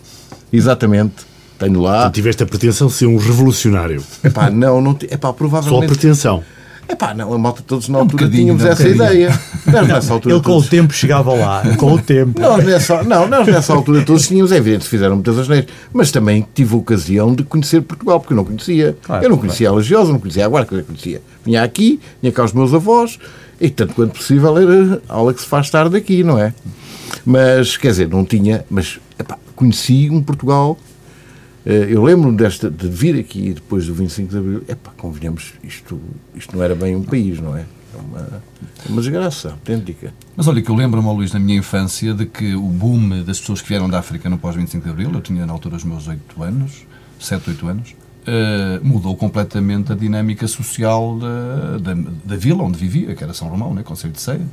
[0.53, 1.31] Exatamente.
[1.59, 2.09] Tenho lá.
[2.09, 4.03] Tu tiveste a pretensão de ser um revolucionário.
[4.25, 4.97] Epá, não, não.
[5.03, 5.81] Epá, provavelmente.
[5.81, 6.43] Só a pretensão.
[6.91, 9.41] Epá, não, a malta todos na altura um tínhamos essa um ideia.
[9.67, 10.67] Não, nessa altura, Ele com todos...
[10.67, 12.41] o tempo chegava lá, com o tempo.
[12.41, 16.45] Nós nessa, não, nós nessa altura todos tínhamos, é evidente, fizeram muitas asneiras, mas também
[16.53, 18.97] tive a ocasião de conhecer Portugal, porque eu não conhecia.
[19.03, 19.77] Claro, eu não conhecia claro.
[19.77, 21.23] a Legiosa, não conhecia a Guarda, eu conhecia.
[21.45, 23.19] Vinha aqui, vinha cá os meus avós,
[23.61, 26.55] e tanto quanto possível era a aula que se faz estar daqui, não é?
[27.25, 30.79] Mas, quer dizer, não tinha, mas epá, conheci um Portugal
[31.65, 36.01] eh, eu lembro-me desta, de vir aqui depois do 25 de Abril, epá, convenhamos, isto,
[36.35, 37.67] isto não era bem um país, não é?
[37.93, 38.43] É uma,
[38.87, 40.15] é uma desgraça autêntica.
[40.37, 43.61] Mas olha que eu lembro-me, Luís, na minha infância, de que o boom das pessoas
[43.61, 46.43] que vieram da África no pós-25 de Abril, eu tinha na altura os meus 8
[46.43, 46.87] anos,
[47.19, 47.95] 7, 8 anos,
[48.27, 53.49] uh, mudou completamente a dinâmica social da, da, da, vila onde vivia, que era São
[53.49, 54.47] Romão, né, Conselho de Ceia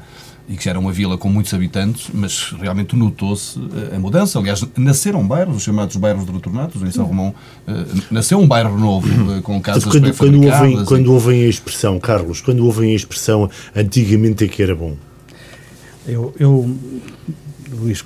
[0.49, 4.39] e que era uma vila com muitos habitantes, mas realmente notou-se eh, a mudança.
[4.39, 7.36] Aliás, nasceram bairros, os chamados bairros de retornados, em São Romão,
[7.68, 10.86] uh, nasceu um bairro novo, uh, com casas quando, quando ouvem, e...
[10.86, 14.95] quando ouvem a expressão, Carlos, quando ouvem a expressão antigamente é que era bom?
[16.07, 16.78] Eu, eu
[17.70, 18.01] Luís,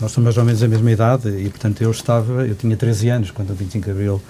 [0.00, 3.10] nós somos mais ou menos a mesma idade e, portanto, eu estava, eu tinha 13
[3.10, 4.22] anos quando o 25 de Abril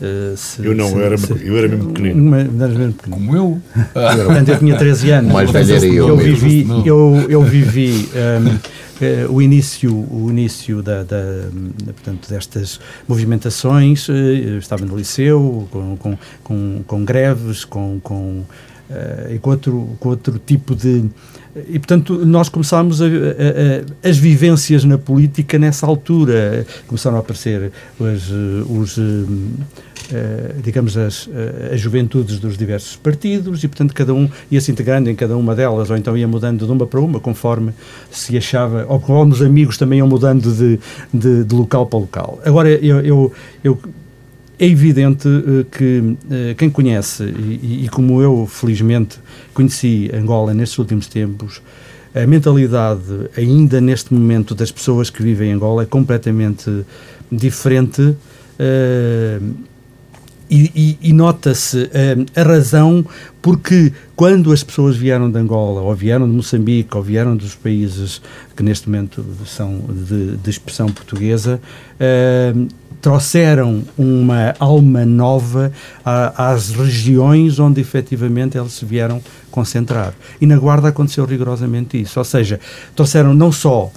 [0.00, 2.22] Uh, se, eu não, se, eu, era, se, eu era mesmo pequenino.
[2.30, 2.94] mesmo pequenino.
[3.10, 3.62] Como eu?
[3.92, 5.32] Portanto, eu tinha 13 anos.
[5.32, 6.08] Mais velho era eu.
[6.08, 8.60] Eu vivi, eu, eu vivi um, uh,
[9.02, 11.22] eh, o início, o início da, da,
[11.86, 14.08] portanto, destas movimentações.
[14.08, 18.42] Uh, estava no liceu, com, com, com, com greves, com, com,
[19.30, 21.10] e com outro, com outro tipo de
[21.68, 26.64] e, portanto, nós começámos a, a, a, as vivências na política nessa altura.
[26.86, 28.30] Começaram a aparecer os,
[28.68, 28.98] os
[30.12, 31.28] eh, digamos, as,
[31.72, 35.54] as juventudes dos diversos partidos e, portanto, cada um ia se integrando em cada uma
[35.54, 37.72] delas, ou então ia mudando de uma para uma, conforme
[38.10, 40.78] se achava, ou conforme os amigos também iam mudando de,
[41.12, 42.40] de, de local para local.
[42.44, 43.32] Agora, eu, eu,
[43.62, 43.78] eu
[44.58, 46.16] é evidente uh, que
[46.58, 49.18] quem conhece, e, e, como eu, felizmente,
[49.54, 51.62] conheci Angola nestes últimos tempos,
[52.14, 56.84] a mentalidade, ainda neste momento, das pessoas que vivem em Angola é completamente
[57.30, 58.02] diferente.
[58.02, 59.54] Uh,
[60.50, 61.88] e, e, e nota-se
[62.34, 63.04] a razão
[63.40, 68.20] porque quando as pessoas vieram de Angola, ou vieram de Moçambique, ou vieram dos países
[68.56, 71.60] que neste momento são de, de expressão portuguesa,
[73.00, 75.72] trouxeram uma alma nova
[76.04, 80.12] a, às regiões onde efetivamente eles se vieram concentrar.
[80.40, 82.18] E na Guarda aconteceu rigorosamente isso.
[82.18, 82.60] Ou seja,
[82.94, 83.90] trouxeram não só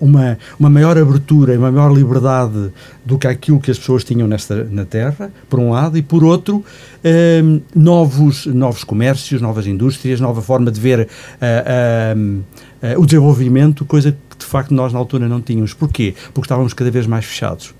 [0.00, 2.70] uma, uma maior abertura e uma maior liberdade
[3.04, 6.24] do que aquilo que as pessoas tinham nesta, na Terra, por um lado, e por
[6.24, 6.64] outro,
[7.04, 7.42] eh,
[7.74, 11.08] novos, novos comércios, novas indústrias, nova forma de ver
[11.40, 12.14] eh,
[12.96, 15.74] o desenvolvimento, coisa que de facto nós na altura não tínhamos.
[15.74, 16.14] Porquê?
[16.32, 17.74] Porque estávamos cada vez mais fechados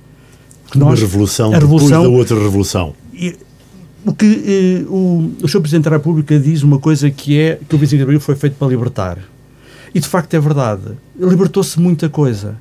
[0.79, 2.95] nós, uma revolução, a revolução depois da outra revolução.
[3.13, 3.37] E,
[4.05, 5.61] o que eh, o, o Sr.
[5.61, 8.57] Presidente da República diz uma coisa que é que o 25 de Abril foi feito
[8.57, 9.19] para libertar.
[9.95, 10.93] E de facto é verdade.
[11.19, 12.57] Libertou-se muita coisa.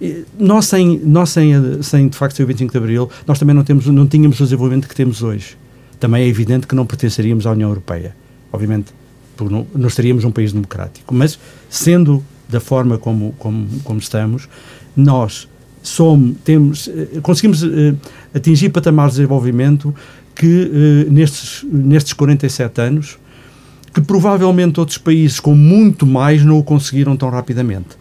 [0.00, 3.54] E nós, sem, nós sem, sem de facto ser o 25 de Abril, nós também
[3.54, 5.56] não, temos, não tínhamos o desenvolvimento que temos hoje.
[5.98, 8.14] Também é evidente que não pertenceríamos à União Europeia.
[8.52, 8.92] Obviamente,
[9.36, 11.14] porque não, nós seríamos um país democrático.
[11.14, 11.38] Mas,
[11.70, 14.48] sendo da forma como, como, como estamos,
[14.94, 15.48] nós
[15.82, 17.94] somos, temos, eh, conseguimos eh,
[18.34, 19.94] atingir patamares de desenvolvimento
[20.34, 20.70] que
[21.06, 23.18] eh, nestes, nestes 47 anos,
[23.96, 27.96] que provavelmente outros países com muito mais não o conseguiram tão rapidamente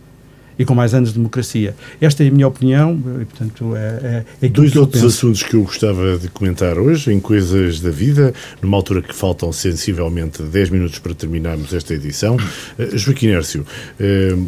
[0.59, 1.73] e com mais anos de democracia.
[2.01, 5.15] Esta é a minha opinião e, portanto, é, é, é Dois outros penso.
[5.15, 9.53] assuntos que eu gostava de comentar hoje, em Coisas da Vida, numa altura que faltam
[9.53, 12.35] sensivelmente 10 minutos para terminarmos esta edição.
[12.77, 13.65] Uh, Joaquim Hércio,
[13.97, 14.45] uh,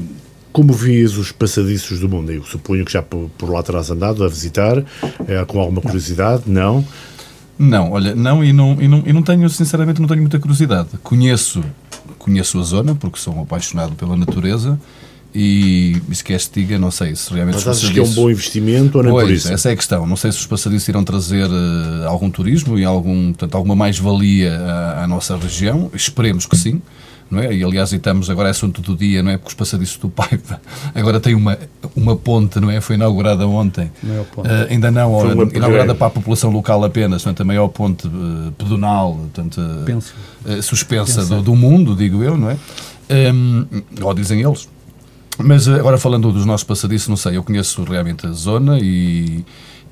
[0.52, 2.30] como vias os passadiços do mundo?
[2.30, 4.84] Eu suponho que já por, por lá terás andado a visitar,
[5.26, 6.44] é, com alguma curiosidade?
[6.46, 6.76] Não?
[6.76, 6.86] Não,
[7.92, 10.90] olha, não e não, e não e não tenho, sinceramente, não tenho muita curiosidade.
[11.04, 11.64] Conheço,
[12.18, 14.80] conheço a zona, porque sou apaixonado pela natureza,
[15.34, 18.30] e se quer se diga, não sei se realmente Mas achas que é um bom
[18.30, 19.52] investimento ou não é por isso?
[19.52, 20.08] Essa é a questão.
[20.08, 24.58] Não sei se os passadiços irão trazer uh, algum turismo e algum, portanto, alguma mais-valia
[24.58, 25.92] à, à, nossa região.
[25.94, 26.82] Esperemos que sim
[27.30, 27.54] não é?
[27.54, 29.38] E aliás, estamos agora é assunto do dia, não é?
[29.38, 30.62] Porque os passadiços do Paiva
[30.96, 31.58] agora tem uma,
[31.96, 32.80] uma ponte, não é?
[32.82, 33.92] Foi inaugurada ontem.
[34.02, 34.48] Maior ponte.
[34.48, 38.08] Uh, ainda não, Foi uma inaugurada para a população local apenas, portanto, a maior ponte
[38.08, 41.36] uh, pedonal, portanto, uh, suspensa Pensa.
[41.36, 42.58] do, do mundo, digo eu, não é?
[43.10, 43.66] Um,
[44.02, 44.68] ou dizem eles.
[45.40, 49.46] Mas agora falando dos nossos passadiços, não sei, eu conheço realmente a zona e,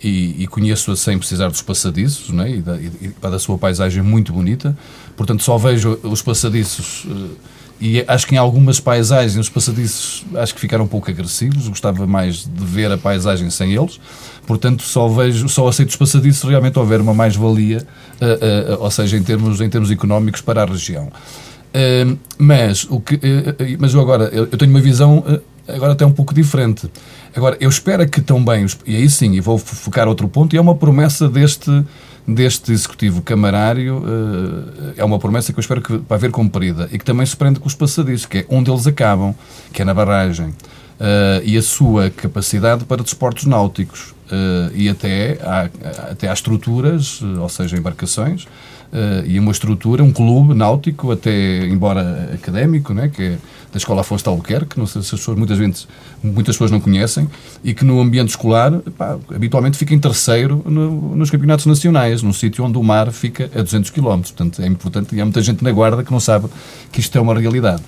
[0.03, 2.51] e, e conheço-a sem precisar dos passadiços não é?
[2.51, 4.77] e, da, e, e da sua paisagem muito bonita.
[5.15, 7.31] Portanto, só vejo os passadiços uh,
[7.79, 11.67] e acho que em algumas paisagens os passadiços acho que ficaram um pouco agressivos.
[11.67, 13.99] Gostava mais de ver a paisagem sem eles.
[14.47, 17.85] Portanto, só vejo, só aceito os passadiços se realmente houver uma mais-valia,
[18.21, 21.07] uh, uh, ou seja, em termos, em termos económicos para a região.
[21.07, 25.41] Uh, mas, o que, uh, uh, mas eu agora eu, eu tenho uma visão uh,
[25.67, 26.89] agora até um pouco diferente.
[27.35, 30.57] Agora, eu espero que também, e aí sim, e vou fo- focar outro ponto, e
[30.57, 31.85] é uma promessa deste,
[32.25, 36.97] deste executivo camarário, uh, é uma promessa que eu espero que vai haver cumprida e
[36.97, 39.35] que também se prende com os passadiços, que é onde eles acabam,
[39.73, 45.37] que é na barragem, uh, e a sua capacidade para desportos náuticos uh, e até
[45.43, 45.69] há,
[46.11, 48.47] até há estruturas, ou seja, embarcações,
[48.93, 53.37] eh, e uma estrutura, um clube náutico, até embora académico, né, que é
[53.71, 55.85] da Escola Afonso de Albuquerque, não sei se as pessoas, muitas, vezes,
[56.23, 57.27] muitas pessoas não conhecem,
[57.61, 62.31] e que no ambiente escolar, pá, habitualmente fica em terceiro no- nos campeonatos nacionais, num
[62.31, 64.21] sítio onde o mar fica a 200 km.
[64.21, 66.47] Portanto, é importante, e há muita gente na guarda que não sabe
[66.89, 67.83] que isto é uma realidade.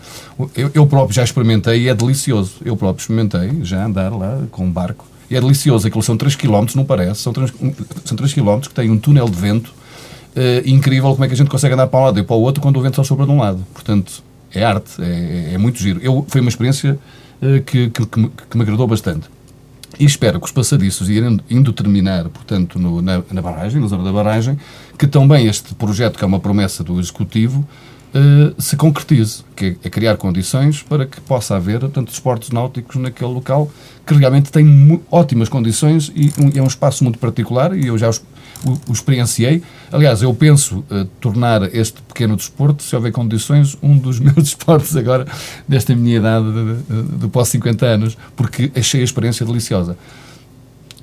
[0.55, 2.55] Eu, eu próprio já experimentei e é delicioso.
[2.65, 5.05] Eu próprio experimentei já andar lá com um barco.
[5.29, 7.53] E é delicioso, aquilo são 3 km, não parece, são 3,
[8.03, 9.73] são 3 km que tem um túnel de vento
[10.38, 12.41] eh, incrível como é que a gente consegue andar para um lado e para o
[12.41, 13.65] outro quando o vento só sopra de um lado.
[13.73, 14.23] Portanto,
[14.53, 15.99] é arte, é, é muito giro.
[16.01, 16.97] Eu, foi uma experiência
[17.41, 19.27] eh, que, que, que me, que me agradou bastante.
[19.99, 24.03] E espero que os passadiços irem indo terminar, portanto, no- na, na barragem, na zona
[24.03, 24.57] da barragem,
[24.97, 27.67] que também este projeto, que é uma promessa do Executivo,
[28.13, 32.95] eh, se concretize, que é, é criar condições para que possa haver, tanto esportes náuticos
[32.97, 33.71] naquele local,
[34.05, 38.07] que realmente tem ótimas condições e um- é um espaço muito particular e eu já
[38.09, 38.21] os,
[38.66, 39.62] o, o experienciei.
[39.91, 44.95] Aliás, eu penso eh, tornar este pequeno desporto, se houver condições, um dos meus desportos
[44.97, 45.26] agora,
[45.68, 49.97] desta minha idade de, de, de pós 50 anos, porque achei a experiência deliciosa.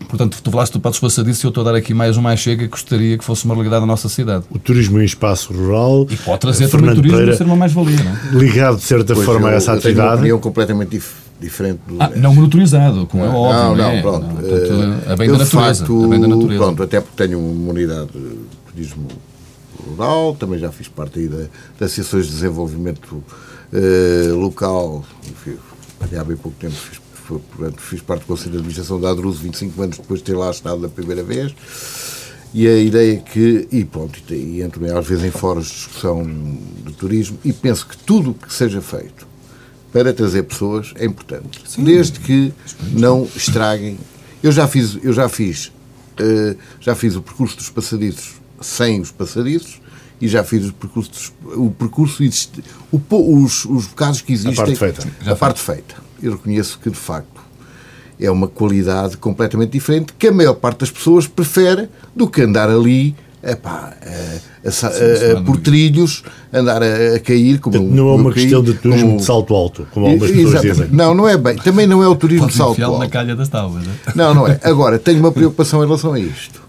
[0.09, 2.65] Portanto, tu falaste do Patos Passadiço e eu estou a dar aqui mais uma chega
[2.65, 4.45] que gostaria que fosse uma realidade da nossa cidade.
[4.51, 6.07] O turismo em espaço rural.
[6.11, 8.39] E pode trazer eh, também Fernando turismo Pereira, ser uma mais-valia, não é?
[8.39, 10.15] ligado de certa Pois, forma a eu- essa eu tenho uma atividade.
[10.21, 13.77] opinião completamente dif- diferente do Ah, não monitorizado, como é Não, óbvio.
[13.83, 14.01] não, né?
[14.03, 14.27] pronto.
[14.27, 15.75] Não, portanto, a bem eu, da natureza.
[15.85, 16.63] facto, a bem da natureza.
[16.65, 18.39] Pronto, até porque tenho uma unidade de
[18.73, 19.09] turismo
[19.89, 21.37] rural, também já fiz parte aí da,
[21.79, 23.23] das associações de desenvolvimento
[23.73, 25.57] eh, local, enfim,
[26.01, 29.83] há bem pouco tempo fiz, portanto, fiz parte do Conselho de Administração da Adruz 25
[29.83, 31.55] anos depois de ter lá estado da primeira vez.
[32.55, 36.25] E a ideia é que, e pronto, e entro às vezes em fóruns de discussão
[36.87, 39.27] de turismo e penso que tudo o que seja feito
[39.95, 41.61] para trazer pessoas é importante.
[41.79, 42.53] Desde que
[42.93, 43.97] não estraguem.
[44.43, 45.71] Eu já fiz, eu já fiz,
[46.19, 49.81] eh, já fiz o percurso dos passadiços sem os passadiços
[50.21, 53.01] e já fiz o percurso, dos- o percurso existe, o
[53.43, 54.55] os, os bocados que existem.
[54.55, 55.09] parte feita.
[55.31, 55.95] A parte feita.
[56.21, 57.41] Eu reconheço que de facto
[58.19, 62.69] é uma qualidade completamente diferente que a maior parte das pessoas prefere do que andar
[62.69, 63.15] ali
[63.53, 63.93] epá,
[64.65, 64.87] a, a, Sim,
[65.39, 66.23] a- por trilhos,
[66.53, 69.55] andar a, a cair como não é uma caí, questão de turismo como- de salto
[69.55, 70.75] alto, como algumas pessoas Exatamente.
[70.83, 70.89] dizem.
[70.97, 71.57] Não, não é bem.
[71.57, 73.13] Também não é o turismo de Pode salto enfiá-lo na alto.
[73.13, 73.85] calha das tábuas.
[73.87, 73.93] né?
[74.15, 74.59] Não, não é.
[74.63, 76.63] Agora, tenho uma preocupação em relação a isto,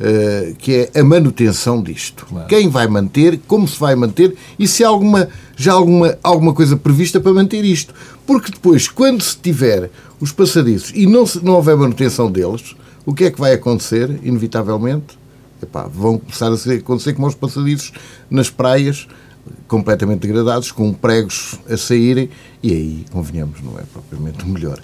[0.00, 2.26] eh, que é a manutenção disto.
[2.26, 2.46] Claro.
[2.48, 6.76] Quem vai manter, como se vai manter e se há alguma, já alguma, alguma coisa
[6.76, 7.92] prevista para manter isto.
[8.26, 13.12] Porque depois, quando se tiver os passadiços e não, se, não houver manutenção deles, o
[13.12, 15.20] que é que vai acontecer, inevitavelmente?
[15.62, 17.92] Epá, vão começar a ser- acontecer como os passadiços
[18.30, 19.06] nas praias,
[19.68, 22.28] completamente degradados, com pregos a saírem,
[22.62, 24.78] e aí, convenhamos, não é propriamente o melhor.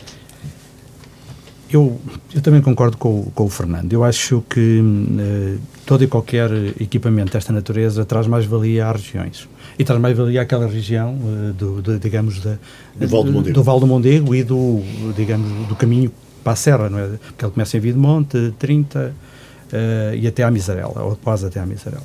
[1.71, 2.01] Eu,
[2.35, 3.93] eu também concordo com, o- com o Fernando.
[3.93, 4.81] Eu acho que
[5.19, 6.51] eh, todo e qualquer
[6.81, 9.47] equipamento desta natureza traz mais valia às regiões.
[9.79, 12.57] E traz mais valia àquela região, eh, do, do, digamos, da,
[12.99, 13.55] Do Val do Mondego.
[13.55, 14.81] do Val do Mondego e do,
[15.15, 16.11] digamos, do caminho
[16.43, 17.07] para a Serra, não é?
[17.09, 19.15] Porque ele começa em Videmonte, 30
[19.73, 22.03] eh, e até à Miserela, ou quase até à Miserela.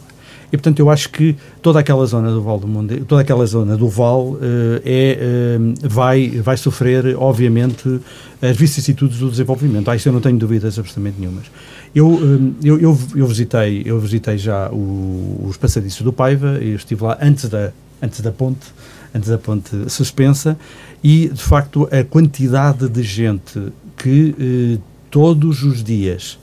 [0.51, 3.75] E, portanto, eu acho que toda aquela zona do Val do Mondego, toda aquela zona
[3.75, 7.99] do Val eh, é, eh, vai, vai sofrer, obviamente,
[8.39, 9.89] as vicissitudes do desenvolvimento.
[9.89, 11.45] Ah, isso eu não tenho dúvidas absolutamente nenhumas.
[11.95, 12.19] Eu,
[12.63, 17.17] eu, eu, eu visitei, eu visitei já o- os passadiços do Paiva, eu estive lá
[17.21, 18.67] antes da, antes da ponte,
[19.13, 20.57] antes da ponte suspensa,
[21.03, 26.37] e, de facto, a quantidade de gente que eh, todos os dias,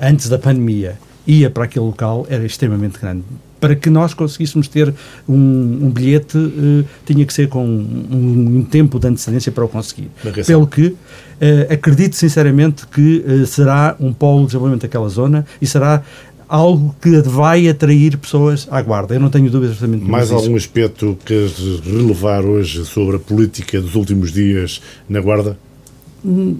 [0.00, 3.24] antes da pandemia, ia para aquele local era extremamente grande.
[3.58, 4.92] para que nós conseguíssemos ter
[5.26, 9.68] um, um bilhete, uh, tinha que ser com um, um, tempo de antecedência para o
[9.68, 10.10] conseguir.
[10.46, 10.96] Pelo que uh,
[11.70, 16.02] acredito sinceramente que uh, será um polo de desenvolvimento daquela zona e será
[16.48, 19.14] algo que vai atrair pessoas à guarda.
[19.14, 20.66] Eu não tenho dúvidas absolutamente Mais algum isso.
[20.66, 21.48] aspecto que
[21.84, 25.58] relevar hoje sobre a política dos últimos dias na guarda?
[26.24, 26.58] Hum,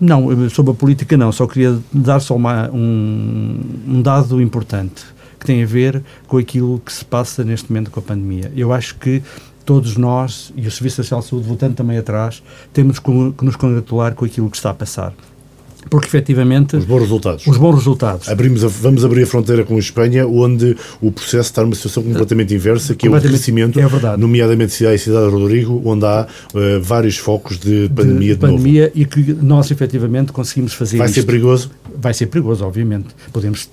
[0.00, 5.04] não, sobre a política não, só queria dar só uma, um, um dado importante
[5.38, 8.52] que tem a ver com aquilo que se passa neste momento com a pandemia.
[8.54, 9.22] Eu acho que
[9.64, 12.42] todos nós, e o Serviço Social de Saúde voltando também atrás,
[12.72, 15.14] temos que nos congratular com aquilo que está a passar
[15.88, 17.46] porque efetivamente os bons resultados.
[17.46, 18.28] Os bons resultados.
[18.28, 22.02] Abrimos a, vamos abrir a fronteira com a Espanha, onde o processo está numa situação
[22.02, 24.20] completamente inversa, que é o crescimento, é verdade.
[24.20, 28.40] nomeadamente cidade e cidade de Rodrigo, onde há uh, vários focos de pandemia de, de
[28.40, 28.92] pandemia novo.
[28.94, 31.14] e que nós efetivamente conseguimos fazer Vai isto.
[31.14, 31.70] ser perigoso?
[31.96, 33.08] Vai ser perigoso, obviamente.
[33.32, 33.68] Podemos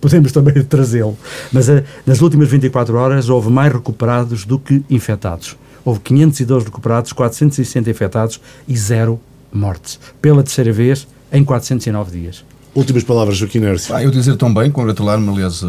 [0.00, 1.16] podemos também trazê-lo.
[1.52, 5.56] Mas uh, nas últimas 24 horas houve mais recuperados do que infectados.
[5.84, 9.20] Houve 512 recuperados, 460 infectados e zero
[9.52, 9.98] mortes.
[10.20, 12.44] Pela terceira vez em 409 dias.
[12.74, 13.94] Últimas palavras, Joaquim Nércio.
[13.94, 15.62] Ah, eu dizer também, congratular-me, aliás,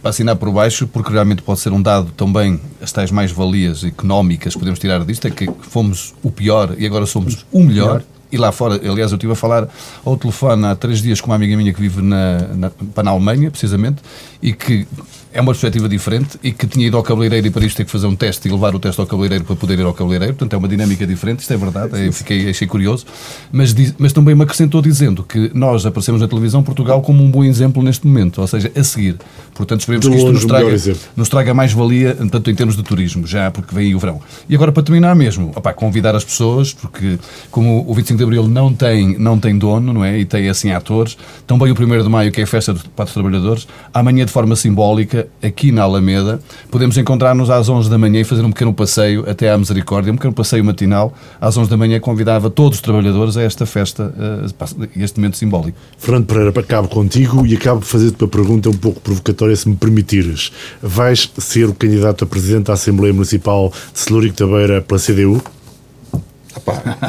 [0.00, 4.54] para assinar por baixo, porque realmente pode ser um dado também, as tais mais-valias económicas
[4.54, 8.02] que podemos tirar disto, é que fomos o pior e agora somos o melhor.
[8.32, 9.68] E lá fora, aliás, eu estive a falar
[10.04, 12.72] ao telefone há três dias com uma amiga minha que vive na, na,
[13.02, 14.02] na Alemanha, precisamente,
[14.42, 14.86] e que
[15.36, 17.90] é uma perspectiva diferente e que tinha ido ao cabeleireiro e para isto ter que
[17.90, 20.32] fazer um teste e levar o teste ao cabeleireiro para poder ir ao cabeleireiro.
[20.32, 23.04] Portanto, é uma dinâmica diferente, isto é verdade, eu fiquei, achei curioso.
[23.52, 27.44] Mas, mas também me acrescentou dizendo que nós aparecemos na televisão Portugal como um bom
[27.44, 29.16] exemplo neste momento, ou seja, a seguir.
[29.54, 33.26] Portanto, esperemos que isto nos traga, nos traga mais valia, tanto em termos de turismo,
[33.26, 34.22] já porque vem aí o verão.
[34.48, 37.18] E agora, para terminar mesmo, opa, convidar as pessoas, porque
[37.50, 40.18] como o 25 de Abril não tem, não tem dono, não é?
[40.18, 43.12] E tem assim atores, também o 1 de Maio, que é a festa para os
[43.12, 48.24] trabalhadores, amanhã de forma simbólica aqui na Alameda, podemos encontrar-nos às 11 da manhã e
[48.24, 51.12] fazer um pequeno passeio até à Misericórdia, um pequeno passeio matinal.
[51.40, 55.78] Às 11 da manhã convidava todos os trabalhadores a esta festa, a este momento simbólico.
[55.98, 59.76] Fernando Pereira, acabo contigo e acabo de fazer-te uma pergunta um pouco provocatória, se me
[59.76, 60.50] permitires.
[60.82, 65.42] Vais ser o candidato a presidente da Assembleia Municipal de Celúrico Tabeira pela CDU?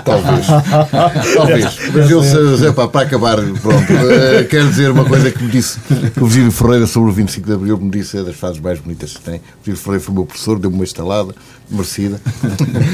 [0.03, 0.47] Talvez.
[1.35, 1.65] talvez.
[1.93, 5.79] Mas eu, pá, para acabar, pronto, uh, quero dizer uma coisa que me disse
[6.19, 9.13] o Virgílio Ferreira sobre o 25 de Abril, me disse é das fases mais bonitas
[9.13, 9.35] que tem.
[9.35, 11.33] O Virgílio Ferreira foi meu professor, deu-me uma estalada
[11.69, 12.19] merecida.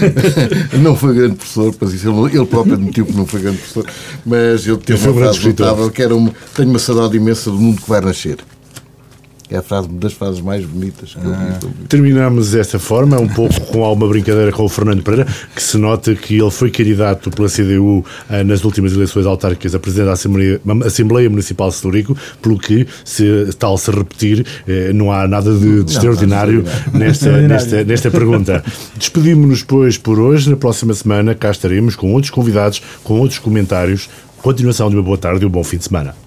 [0.80, 3.86] não foi grande professor, mas isso ele, ele próprio admitiu que não foi grande professor,
[4.26, 7.82] mas eu tenho uma frase notável que era uma, tenho uma saudade imensa do mundo
[7.82, 8.38] que vai nascer.
[9.54, 11.60] É a frase, das frases mais bonitas que ah.
[11.62, 11.88] eu vi.
[11.88, 16.16] Terminamos desta forma, um pouco com alguma brincadeira com o Fernando Pereira, que se nota
[16.16, 20.60] que ele foi candidato pela CDU ah, nas últimas eleições autárquicas a presidente da Assembleia,
[20.84, 25.84] Assembleia Municipal de Celurico, pelo que, se tal se repetir, eh, não há nada de,
[25.84, 28.64] de extraordinário nesta, nesta, nesta pergunta.
[28.98, 30.50] Despedimos-nos, pois, por hoje.
[30.50, 34.10] Na próxima semana cá estaremos com outros convidados, com outros comentários.
[34.42, 36.23] Continuação de uma boa tarde e um bom fim de semana.